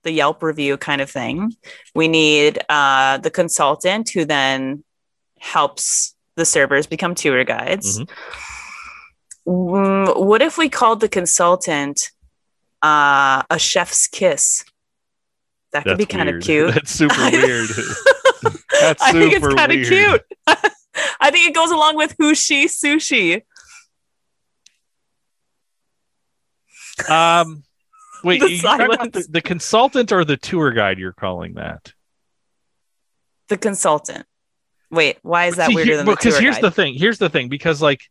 the 0.06 0.12
Yelp 0.12 0.42
review 0.42 0.76
kind 0.78 1.00
of 1.02 1.10
thing. 1.10 1.52
We 1.94 2.08
need 2.08 2.58
uh 2.68 3.18
the 3.18 3.30
consultant 3.30 4.08
who 4.10 4.24
then 4.24 4.84
helps 5.38 6.14
the 6.36 6.44
servers 6.44 6.86
become 6.86 7.14
tour 7.14 7.44
guides. 7.44 7.98
Mhm. 7.98 8.08
Mm, 9.46 10.24
what 10.26 10.42
if 10.42 10.56
we 10.58 10.68
called 10.68 11.00
the 11.00 11.08
consultant 11.08 12.10
uh, 12.82 13.42
a 13.50 13.58
chef's 13.58 14.06
kiss? 14.08 14.64
That 15.72 15.84
could 15.84 15.98
That's 15.98 15.98
be 15.98 16.06
kind 16.06 16.28
of 16.28 16.42
cute. 16.46 16.74
That's 16.74 16.90
super 16.90 17.14
weird. 17.32 17.68
That's 18.80 19.02
I 19.02 19.12
think 19.12 19.32
it's 19.34 19.54
kind 19.54 19.72
of 19.72 19.86
cute. 19.86 20.22
I 21.20 21.30
think 21.30 21.48
it 21.48 21.54
goes 21.54 21.70
along 21.70 21.96
with 21.96 22.14
who 22.18 22.34
she 22.34 22.66
Sushi. 22.66 23.42
Um 27.08 27.65
wait, 28.26 28.40
The 28.42 28.50
you 28.50 28.60
talking 28.60 28.86
about 28.86 28.96
silence. 28.98 29.26
the, 29.26 29.32
the 29.32 29.40
consultant 29.42 30.12
or 30.12 30.24
the 30.24 30.36
tour 30.36 30.70
guide 30.72 30.98
you're 30.98 31.12
calling 31.12 31.54
that? 31.54 31.92
The 33.48 33.56
consultant. 33.56 34.26
Wait, 34.90 35.18
why 35.22 35.46
is 35.46 35.56
that 35.56 35.68
See, 35.68 35.74
weirder 35.74 35.88
here- 35.90 35.96
than 35.98 36.06
the 36.06 36.12
because 36.12 36.34
tour 36.34 36.42
here's 36.42 36.54
guide? 36.56 36.64
the 36.64 36.70
thing 36.70 36.94
here's 36.94 37.18
the 37.18 37.28
thing 37.28 37.48
because 37.48 37.80
like 37.82 38.02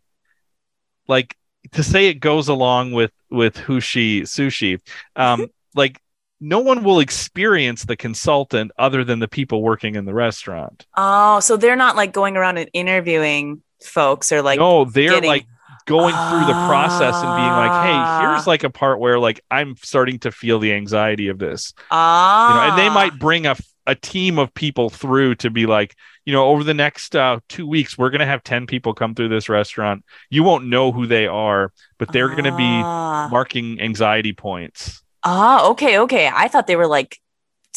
like 1.08 1.36
to 1.74 1.84
say 1.84 2.08
it 2.08 2.16
goes 2.16 2.48
along 2.48 2.92
with 2.92 3.12
with 3.30 3.56
hushi 3.56 4.22
sushi 4.24 4.80
um 5.16 5.48
like 5.76 6.00
no 6.42 6.60
one 6.60 6.84
will 6.84 7.00
experience 7.00 7.86
the 7.86 7.96
consultant 7.96 8.72
other 8.78 9.04
than 9.04 9.20
the 9.20 9.28
people 9.28 9.62
working 9.64 9.96
in 9.96 10.06
the 10.06 10.14
restaurant 10.14 10.86
oh, 10.98 11.40
so 11.40 11.56
they're 11.58 11.76
not 11.78 11.96
like 11.96 12.12
going 12.14 12.36
around 12.38 12.58
and 12.58 12.70
interviewing 12.74 13.62
folks 13.82 14.32
or 14.32 14.42
like 14.42 14.60
no 14.60 14.86
they're 14.86 15.12
getting- 15.12 15.30
like 15.30 15.46
going 15.86 16.14
through 16.30 16.46
the 16.46 16.54
process 16.68 17.16
and 17.16 17.36
being 17.36 17.50
like 17.64 17.72
hey 17.86 17.94
Ah. 17.96 18.20
here's 18.22 18.48
like 18.48 18.64
a 18.64 18.70
part 18.70 19.00
where 19.00 19.20
like 19.20 19.40
i'm 19.52 19.76
starting 19.78 20.20
to 20.20 20.32
feel 20.32 20.60
the 20.60 20.74
anxiety 20.74 21.28
of 21.28 21.38
this 21.40 21.74
ah, 21.92 22.50
you 22.50 22.56
know 22.56 22.70
and 22.70 22.78
they 22.80 22.90
might 22.94 23.20
bring 23.20 23.46
a, 23.46 23.56
a 23.86 23.94
team 23.96 24.40
of 24.40 24.54
people 24.54 24.90
through 24.90 25.36
to 25.36 25.50
be 25.50 25.66
like 25.66 25.96
you 26.26 26.34
know 26.34 26.46
over 26.48 26.64
the 26.64 26.74
next 26.74 27.16
uh, 27.16 27.40
two 27.50 27.68
weeks 27.68 27.98
we're 27.98 28.10
going 28.10 28.20
to 28.20 28.26
have 28.26 28.44
10 28.44 28.66
people 28.66 28.94
come 28.94 29.14
through 29.14 29.30
this 29.30 29.48
restaurant 29.48 30.04
you 30.32 30.42
won't 30.44 30.66
know 30.66 30.92
who 30.92 31.06
they 31.06 31.28
are 31.28 31.72
but 32.00 32.12
they're 32.12 32.30
going 32.30 32.46
to 32.46 32.56
be 32.58 32.64
Ah. 32.84 33.30
marking 33.32 33.80
anxiety 33.80 34.34
points 34.34 35.02
Ah, 35.28 35.68
okay, 35.70 35.98
okay. 36.00 36.30
I 36.32 36.48
thought 36.50 36.68
they 36.68 36.76
were 36.76 36.86
like 36.88 37.20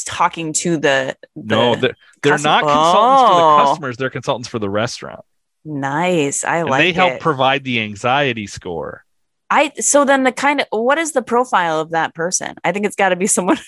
talking 0.05 0.53
to 0.53 0.77
the, 0.77 1.17
the 1.35 1.43
no 1.57 1.75
they're, 1.75 1.97
they're 2.23 2.39
not 2.39 2.63
consultants 2.63 3.23
for 3.23 3.35
Oh. 3.35 3.57
the 3.59 3.65
customers 3.65 3.97
they're 3.97 4.11
consultants 4.11 4.49
for 4.49 4.59
the 4.59 4.71
restaurant 4.71 5.25
nice. 5.69 6.45
I 6.45 6.59
and 6.59 6.69
like 6.71 6.81
they 6.81 6.93
help 6.93 7.15
it. 7.15 7.21
provide 7.21 7.65
the 7.65 7.81
anxiety 7.81 8.47
score 8.47 9.05
I 9.51 9.73
so 9.81 10.05
then 10.05 10.25
the 10.25 10.33
kind 10.33 10.61
of 10.61 10.67
what 10.71 10.99
is 10.99 11.13
the 11.13 11.23
profile 11.23 11.81
of 11.81 11.91
that 11.91 12.15
person? 12.15 12.55
I 12.65 12.73
think 12.73 12.87
it's 12.87 12.97
got 12.97 13.11
to 13.11 13.17
be 13.17 13.27
someone 13.27 13.59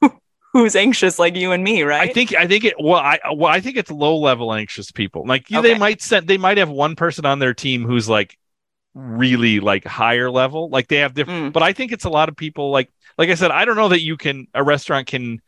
who's 0.52 0.76
anxious 0.76 1.18
like 1.18 1.36
you 1.36 1.52
and 1.52 1.62
me, 1.64 1.82
right? 1.82 2.08
I 2.08 2.12
think 2.12 2.34
I 2.34 2.46
think 2.46 2.64
it 2.64 2.74
well 2.78 3.00
I 3.00 3.18
well 3.34 3.52
I 3.52 3.60
think 3.60 3.76
it's 3.76 3.90
low 3.90 4.18
level 4.18 4.52
anxious 4.54 4.90
people. 4.92 5.24
Like 5.26 5.50
you, 5.50 5.58
Okay. 5.58 5.72
they 5.72 5.78
might 5.78 6.00
send 6.00 6.28
they 6.28 6.38
might 6.38 6.58
have 6.58 6.68
one 6.70 6.96
person 6.96 7.26
on 7.26 7.38
their 7.40 7.54
team 7.54 7.84
who's 7.84 8.08
like 8.08 8.38
really 8.94 9.60
like 9.60 9.84
higher 9.84 10.30
level. 10.30 10.68
Like 10.70 10.88
they 10.88 10.98
have 10.98 11.14
different 11.14 11.50
Mm. 11.50 11.52
but 11.52 11.62
I 11.62 11.72
think 11.72 11.92
it's 11.92 12.04
a 12.04 12.10
lot 12.10 12.28
of 12.28 12.36
people 12.36 12.70
like 12.70 12.90
like 13.18 13.28
I 13.28 13.34
said 13.34 13.50
I 13.50 13.64
don't 13.64 13.76
know 13.76 13.88
that 13.88 14.02
you 14.02 14.16
can 14.16 14.46
a 14.54 14.62
restaurant 14.62 15.06
can 15.08 15.40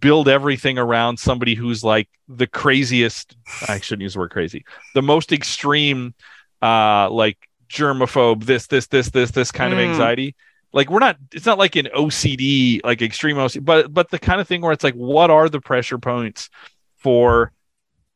build 0.00 0.28
everything 0.28 0.78
around 0.78 1.18
somebody 1.18 1.54
who's 1.54 1.82
like 1.82 2.08
the 2.28 2.46
craziest 2.46 3.36
I 3.68 3.80
shouldn't 3.80 4.02
use 4.02 4.14
the 4.14 4.20
word 4.20 4.30
crazy. 4.30 4.64
The 4.94 5.02
most 5.02 5.32
extreme 5.32 6.14
uh 6.60 7.10
like 7.10 7.38
germaphobe 7.68 8.44
this 8.44 8.66
this 8.68 8.86
this 8.88 9.10
this 9.10 9.30
this 9.30 9.50
kind 9.50 9.72
of 9.72 9.78
Mm. 9.78 9.90
anxiety 9.90 10.36
like 10.72 10.90
we're 10.90 10.98
not 11.00 11.16
it's 11.32 11.46
not 11.46 11.58
like 11.58 11.74
an 11.76 11.88
ocd 11.96 12.80
like 12.84 13.02
extreme 13.02 13.36
ocd 13.36 13.64
but 13.64 13.92
but 13.92 14.10
the 14.10 14.18
kind 14.18 14.40
of 14.40 14.46
thing 14.46 14.60
where 14.60 14.72
it's 14.72 14.84
like 14.84 14.94
what 14.94 15.30
are 15.30 15.48
the 15.48 15.60
pressure 15.60 15.98
points 15.98 16.50
for 16.98 17.50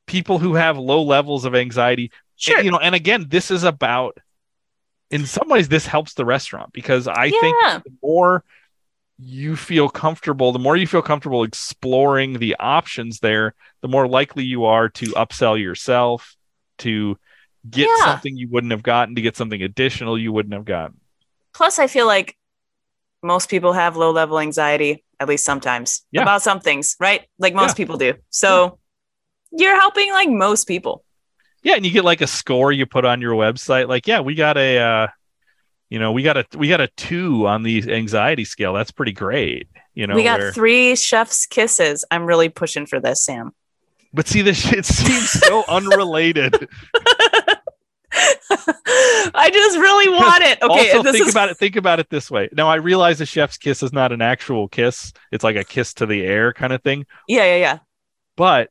people 0.06 0.38
who 0.38 0.54
have 0.54 0.78
low 0.78 1.02
levels 1.02 1.44
of 1.44 1.54
anxiety 1.54 2.12
sure. 2.36 2.60
you 2.60 2.70
know 2.70 2.78
and 2.78 2.94
again 2.94 3.26
this 3.28 3.50
is 3.50 3.64
about 3.64 4.18
in 5.10 5.24
some 5.26 5.48
ways 5.48 5.68
this 5.68 5.86
helps 5.86 6.14
the 6.14 6.24
restaurant 6.24 6.72
because 6.72 7.08
i 7.08 7.30
think 7.30 7.56
the 7.84 7.92
more 8.02 8.44
you 9.18 9.56
feel 9.56 9.88
comfortable, 9.88 10.52
the 10.52 10.58
more 10.58 10.76
you 10.76 10.86
feel 10.86 11.02
comfortable 11.02 11.42
exploring 11.42 12.38
the 12.38 12.56
options 12.60 13.20
there, 13.20 13.54
the 13.80 13.88
more 13.88 14.06
likely 14.06 14.44
you 14.44 14.66
are 14.66 14.88
to 14.90 15.06
upsell 15.12 15.60
yourself, 15.60 16.36
to 16.78 17.16
get 17.68 17.88
Yeah. 17.88 18.04
something 18.04 18.36
you 18.36 18.48
wouldn't 18.50 18.72
have 18.72 18.82
gotten, 18.82 19.14
to 19.14 19.22
get 19.22 19.36
something 19.36 19.62
additional 19.62 20.18
you 20.18 20.32
wouldn't 20.32 20.54
have 20.54 20.64
gotten. 20.64 21.00
Plus, 21.54 21.78
I 21.78 21.86
feel 21.86 22.06
like 22.06 22.36
most 23.22 23.48
people 23.48 23.72
have 23.72 23.96
low 23.96 24.10
level 24.10 24.38
anxiety, 24.38 25.04
at 25.18 25.28
least 25.28 25.44
sometimes, 25.44 26.04
Yeah. 26.10 26.22
about 26.22 26.42
some 26.42 26.60
things, 26.60 26.96
right? 27.00 27.26
Like 27.38 27.54
most 27.54 27.70
Yeah. 27.70 27.74
people 27.74 27.96
do. 27.96 28.14
So 28.30 28.78
you're 29.50 29.76
helping 29.80 30.12
like 30.12 30.28
most 30.28 30.68
people. 30.68 31.02
Yeah, 31.62 31.74
and 31.74 31.84
you 31.84 31.90
get 31.90 32.04
like 32.04 32.20
a 32.20 32.26
score 32.26 32.70
you 32.70 32.84
put 32.86 33.04
on 33.04 33.20
your 33.20 33.32
website. 33.34 33.88
Like, 33.88 34.06
yeah, 34.06 34.20
we 34.20 34.34
got 34.34 34.56
a, 34.58 34.78
uh, 34.78 35.06
you 35.90 35.98
know, 35.98 36.12
we 36.12 36.22
got 36.22 36.36
a 36.36 36.44
we 36.56 36.68
got 36.68 36.80
a 36.80 36.88
two 36.96 37.46
on 37.46 37.62
the 37.62 37.92
anxiety 37.92 38.44
scale. 38.44 38.72
That's 38.74 38.90
pretty 38.90 39.12
great. 39.12 39.68
You 39.94 40.06
know, 40.06 40.14
we 40.14 40.24
got 40.24 40.40
where- 40.40 40.52
three 40.52 40.96
chef's 40.96 41.46
kisses. 41.46 42.04
I'm 42.10 42.24
really 42.24 42.48
pushing 42.48 42.86
for 42.86 43.00
this, 43.00 43.24
Sam. 43.24 43.52
but 44.12 44.26
see, 44.26 44.42
this 44.42 44.72
it 44.72 44.84
seems 44.84 45.30
so 45.30 45.64
unrelated. 45.68 46.68
I 49.38 49.50
just 49.52 49.76
really 49.76 50.08
want 50.08 50.42
it. 50.44 50.62
Okay, 50.62 50.92
also, 50.92 51.12
think 51.12 51.26
is 51.26 51.32
about 51.34 51.50
it. 51.50 51.58
Think 51.58 51.76
about 51.76 52.00
it 52.00 52.08
this 52.08 52.30
way. 52.30 52.48
Now, 52.52 52.68
I 52.68 52.76
realize 52.76 53.20
a 53.20 53.26
chef's 53.26 53.58
kiss 53.58 53.82
is 53.82 53.92
not 53.92 54.12
an 54.12 54.22
actual 54.22 54.68
kiss; 54.68 55.12
it's 55.32 55.44
like 55.44 55.56
a 55.56 55.64
kiss 55.64 55.92
to 55.94 56.06
the 56.06 56.22
air 56.24 56.52
kind 56.52 56.72
of 56.72 56.82
thing. 56.82 57.04
yeah, 57.28 57.44
yeah, 57.44 57.56
yeah. 57.56 57.78
But 58.36 58.70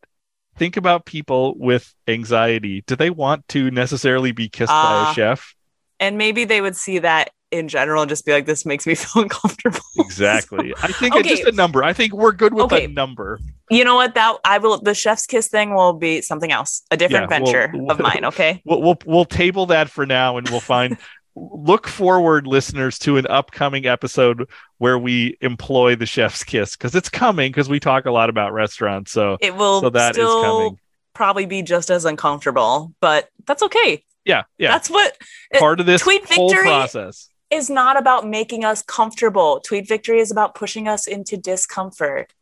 think 0.57 0.77
about 0.77 1.05
people 1.05 1.55
with 1.57 1.93
anxiety. 2.07 2.83
Do 2.87 2.95
they 2.95 3.09
want 3.09 3.47
to 3.49 3.69
necessarily 3.71 4.31
be 4.31 4.47
kissed 4.49 4.69
by 4.69 4.73
Ah. 4.73 5.11
a 5.11 5.13
chef? 5.13 5.53
And 5.99 6.17
maybe 6.17 6.43
they 6.45 6.61
would 6.61 6.75
see 6.75 6.99
that 6.99 7.31
in 7.51 7.67
general 7.67 8.01
and 8.01 8.09
just 8.09 8.25
be 8.25 8.31
like, 8.33 8.45
"This 8.45 8.65
makes 8.65 8.85
me 8.85 8.95
feel 8.95 9.23
uncomfortable." 9.23 9.79
Exactly. 9.97 10.73
I 10.81 10.87
think 10.93 11.15
Okay. 11.15 11.29
it's 11.29 11.39
just 11.41 11.53
a 11.53 11.55
number. 11.55 11.83
I 11.83 11.93
think 11.93 12.13
we're 12.13 12.31
good 12.31 12.53
with 12.53 12.65
Okay. 12.65 12.85
a 12.85 12.87
number. 12.87 13.39
you 13.69 13.83
know 13.83 13.95
what? 13.95 14.13
That 14.15 14.37
I 14.45 14.57
will. 14.59 14.79
The 14.81 14.93
chef's 14.93 15.25
kiss 15.25 15.47
thing 15.47 15.73
will 15.73 15.93
be 15.93 16.21
something 16.21 16.51
else, 16.51 16.83
a 16.91 16.97
different 16.97 17.29
Yeah, 17.31 17.39
venture 17.39 17.71
we'll- 17.73 17.91
of 17.91 17.99
mine. 17.99 18.25
Okay. 18.25 18.61
We'll, 18.65 18.81
we'll 18.81 18.97
we'll 19.05 19.25
table 19.25 19.65
that 19.67 19.89
for 19.89 20.05
now, 20.05 20.37
and 20.37 20.47
we'll 20.49 20.59
find. 20.59 20.97
look 21.37 21.85
forward, 21.87 22.47
listeners, 22.47 22.97
to 22.99 23.17
an 23.17 23.27
upcoming 23.27 23.85
episode 23.85 24.47
where 24.77 24.97
we 24.97 25.37
employ 25.41 25.93
the 25.95 26.05
chef's 26.05 26.43
kiss 26.45 26.77
because 26.77 26.95
it's 26.95 27.09
coming. 27.09 27.51
Because 27.51 27.67
we 27.67 27.79
talk 27.79 28.05
a 28.05 28.11
lot 28.11 28.29
about 28.29 28.53
restaurants, 28.53 29.11
so 29.11 29.37
It 29.41 29.55
will 29.55 29.81
so 29.81 29.89
that 29.89 30.11
is 30.11 30.15
still 30.15 30.41
coming. 30.43 30.79
probably 31.13 31.45
be 31.45 31.61
just 31.61 31.89
as 31.91 32.05
uncomfortable, 32.05 32.93
but 33.01 33.27
that's 33.45 33.63
okay. 33.63 34.03
Yeah, 34.25 34.43
yeah. 34.57 34.71
That's 34.71 34.89
what 34.89 35.17
part 35.59 35.79
of 35.79 35.85
this 35.85 36.01
Tweet 36.01 36.27
whole 36.33 36.49
Victory- 36.49 36.65
process. 36.67 37.29
is 37.51 37.69
not 37.69 37.97
about 37.97 38.27
making 38.27 38.65
us 38.65 38.81
comfortable. 38.81 39.59
Tweet 39.61 39.87
victory 39.87 40.19
is 40.19 40.31
about 40.31 40.55
pushing 40.55 40.87
us 40.87 41.07
into 41.07 41.37
discomfort. 41.37 42.33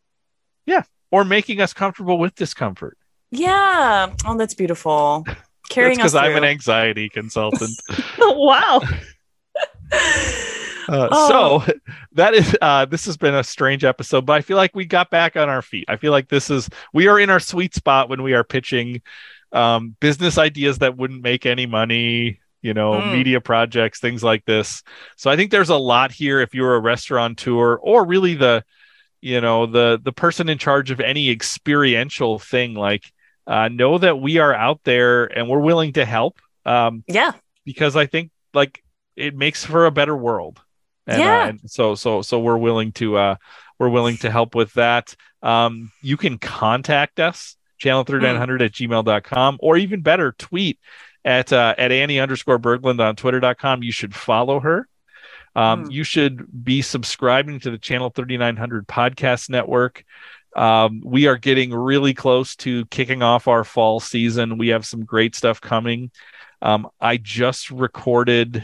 Yeah, 0.66 0.84
or 1.12 1.26
making 1.26 1.60
us 1.62 1.74
comfortable 1.74 2.18
with 2.18 2.36
discomfort. 2.36 2.98
Yeah. 3.32 4.14
Oh, 4.26 4.38
that's 4.38 4.54
beautiful. 4.54 5.26
Carrying 5.70 5.98
because 5.98 6.16
I'm 6.16 6.36
an 6.38 6.44
anxiety 6.44 7.10
consultant. 7.10 7.72
wow. 8.20 8.82
Uh, 9.92 11.08
Oh. 11.12 11.64
So 11.66 11.74
that 12.12 12.34
is 12.34 12.58
uh, 12.62 12.84
this 12.86 13.06
has 13.06 13.16
been 13.16 13.34
a 13.36 13.44
strange 13.44 13.86
episode, 13.86 14.26
but 14.26 14.34
I 14.34 14.42
feel 14.42 14.58
like 14.58 14.76
we 14.76 14.84
got 14.86 15.10
back 15.10 15.38
on 15.38 15.48
our 15.48 15.62
feet. 15.62 15.86
I 15.88 15.96
feel 15.96 16.12
like 16.12 16.28
this 16.28 16.50
is 16.50 16.70
we 16.94 17.08
are 17.08 17.18
in 17.20 17.30
our 17.30 17.40
sweet 17.40 17.74
spot 17.74 18.10
when 18.10 18.22
we 18.22 18.34
are 18.34 18.44
pitching 18.44 19.02
um, 19.54 19.96
business 20.00 20.38
ideas 20.38 20.80
that 20.80 20.98
wouldn't 20.98 21.22
make 21.22 21.46
any 21.46 21.66
money, 21.66 22.40
you 22.62 22.74
know, 22.74 22.94
Mm. 22.94 23.12
media 23.12 23.40
projects, 23.42 24.00
things 24.00 24.24
like 24.24 24.44
this. 24.46 24.84
So 25.16 25.30
I 25.32 25.36
think 25.36 25.52
there's 25.52 25.70
a 25.70 25.78
lot 25.78 26.12
here 26.12 26.40
if 26.42 26.54
you're 26.54 26.76
a 26.76 26.80
restaurateur 26.80 27.76
or 27.76 28.06
really 28.06 28.34
the 28.36 28.64
you 29.22 29.40
know 29.40 29.66
the 29.66 30.00
the 30.04 30.12
person 30.12 30.50
in 30.50 30.58
charge 30.58 30.92
of 30.92 31.00
any 31.00 31.30
experiential 31.30 32.40
thing 32.40 32.74
like 32.74 33.06
uh, 33.48 33.70
know 33.70 33.98
that 33.98 34.20
we 34.20 34.38
are 34.38 34.54
out 34.54 34.82
there 34.84 35.26
and 35.26 35.48
we're 35.48 35.60
willing 35.60 35.94
to 35.94 36.04
help 36.06 36.40
um, 36.66 37.04
Yeah. 37.08 37.32
because 37.66 37.96
I 37.96 38.06
think 38.06 38.32
like 38.54 38.84
it 39.16 39.36
makes 39.36 39.64
for 39.66 39.86
a 39.86 39.92
better 39.92 40.16
world. 40.16 40.60
And, 41.08 41.22
uh, 41.22 41.24
Yeah. 41.26 41.48
and 41.50 41.60
so 41.68 41.96
so 41.96 42.22
so 42.22 42.40
we're 42.40 42.58
willing 42.58 42.92
to 42.94 43.18
uh 43.18 43.36
we're 43.80 43.90
willing 43.90 44.18
to 44.18 44.32
help 44.32 44.56
with 44.56 44.74
that. 44.74 45.16
Um 45.42 45.92
you 46.02 46.18
can 46.18 46.38
contact 46.38 47.20
us 47.20 47.56
channel 47.84 48.04
3900 48.06 48.62
at 48.62 48.72
gmail.com 48.72 49.58
or 49.60 49.76
even 49.76 50.02
better 50.02 50.32
tweet 50.32 50.80
at 51.26 51.52
uh, 51.52 51.76
at 51.78 51.92
Annie 51.92 52.20
underscore 52.20 52.60
Berglund 52.60 53.02
on 53.02 53.16
twitter.com. 53.16 53.84
You 53.84 53.92
should 53.92 54.16
follow 54.16 54.62
her. 54.62 54.88
Um, 55.56 55.86
Hmm. 55.86 55.92
You 55.92 56.04
should 56.04 56.64
be 56.64 56.82
subscribing 56.82 57.60
to 57.60 57.72
the 57.72 57.78
Channel 57.78 58.10
3900 58.10 58.88
podcast 58.88 59.50
network. 59.50 60.04
Um, 60.56 61.02
we 61.04 61.28
are 61.28 61.38
getting 61.38 61.74
really 61.74 62.14
close 62.14 62.56
to 62.58 62.86
kicking 62.86 63.22
off 63.22 63.48
our 63.48 63.64
fall 63.64 64.00
season. 64.00 64.58
We 64.58 64.70
have 64.70 64.86
some 64.86 65.04
great 65.04 65.36
stuff 65.36 65.60
coming. 65.60 66.12
Um, 66.62 66.88
I 67.02 67.18
just 67.18 67.70
recorded 67.72 68.64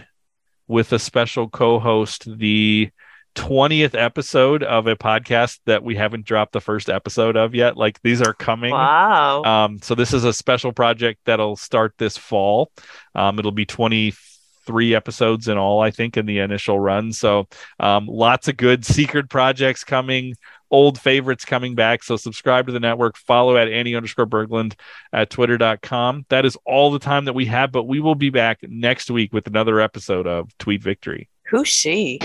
with 0.67 0.93
a 0.93 0.99
special 0.99 1.49
co-host 1.49 2.27
the 2.37 2.91
20th 3.35 3.95
episode 3.95 4.63
of 4.63 4.87
a 4.87 4.95
podcast 4.95 5.59
that 5.65 5.83
we 5.83 5.95
haven't 5.95 6.25
dropped 6.25 6.53
the 6.53 6.61
first 6.61 6.89
episode 6.89 7.37
of 7.37 7.55
yet. 7.55 7.77
Like 7.77 8.01
these 8.01 8.21
are 8.21 8.33
coming. 8.33 8.71
Wow. 8.71 9.43
Um, 9.43 9.79
so 9.81 9.95
this 9.95 10.13
is 10.13 10.23
a 10.23 10.33
special 10.33 10.71
project 10.71 11.21
that'll 11.25 11.55
start 11.55 11.93
this 11.97 12.17
fall. 12.17 12.71
Um, 13.15 13.39
it'll 13.39 13.51
be 13.51 13.65
23 13.65 14.95
episodes 14.95 15.47
in 15.47 15.57
all, 15.57 15.79
I 15.81 15.91
think, 15.91 16.17
in 16.17 16.25
the 16.25 16.39
initial 16.39 16.79
run. 16.79 17.13
So 17.13 17.47
um, 17.79 18.07
lots 18.07 18.47
of 18.47 18.57
good 18.57 18.85
secret 18.85 19.29
projects 19.29 19.83
coming, 19.83 20.35
old 20.71 20.99
favorites 20.99 21.45
coming 21.45 21.75
back. 21.75 22.03
So 22.03 22.17
subscribe 22.17 22.67
to 22.67 22.73
the 22.73 22.79
network, 22.79 23.17
follow 23.17 23.57
at 23.57 23.67
Annie 23.67 23.95
underscore 23.95 24.27
Berglund 24.27 24.73
at 25.13 25.29
twitter.com. 25.29 26.25
That 26.29 26.45
is 26.45 26.57
all 26.65 26.91
the 26.91 26.99
time 26.99 27.25
that 27.25 27.33
we 27.33 27.45
have, 27.45 27.71
but 27.71 27.83
we 27.83 27.99
will 27.99 28.15
be 28.15 28.29
back 28.31 28.59
next 28.63 29.09
week 29.11 29.33
with 29.33 29.47
another 29.47 29.79
episode 29.79 30.27
of 30.27 30.55
Tweet 30.57 30.81
Victory. 30.83 31.29
Who's 31.49 31.67
she? 31.67 32.19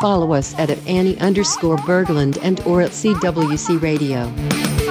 Follow 0.00 0.32
us 0.32 0.54
at, 0.58 0.70
at 0.70 0.86
Annie 0.86 1.18
underscore 1.18 1.76
Berglund 1.78 2.38
and 2.42 2.60
or 2.60 2.82
at 2.82 2.90
CWC 2.90 3.80
Radio. 3.80 4.81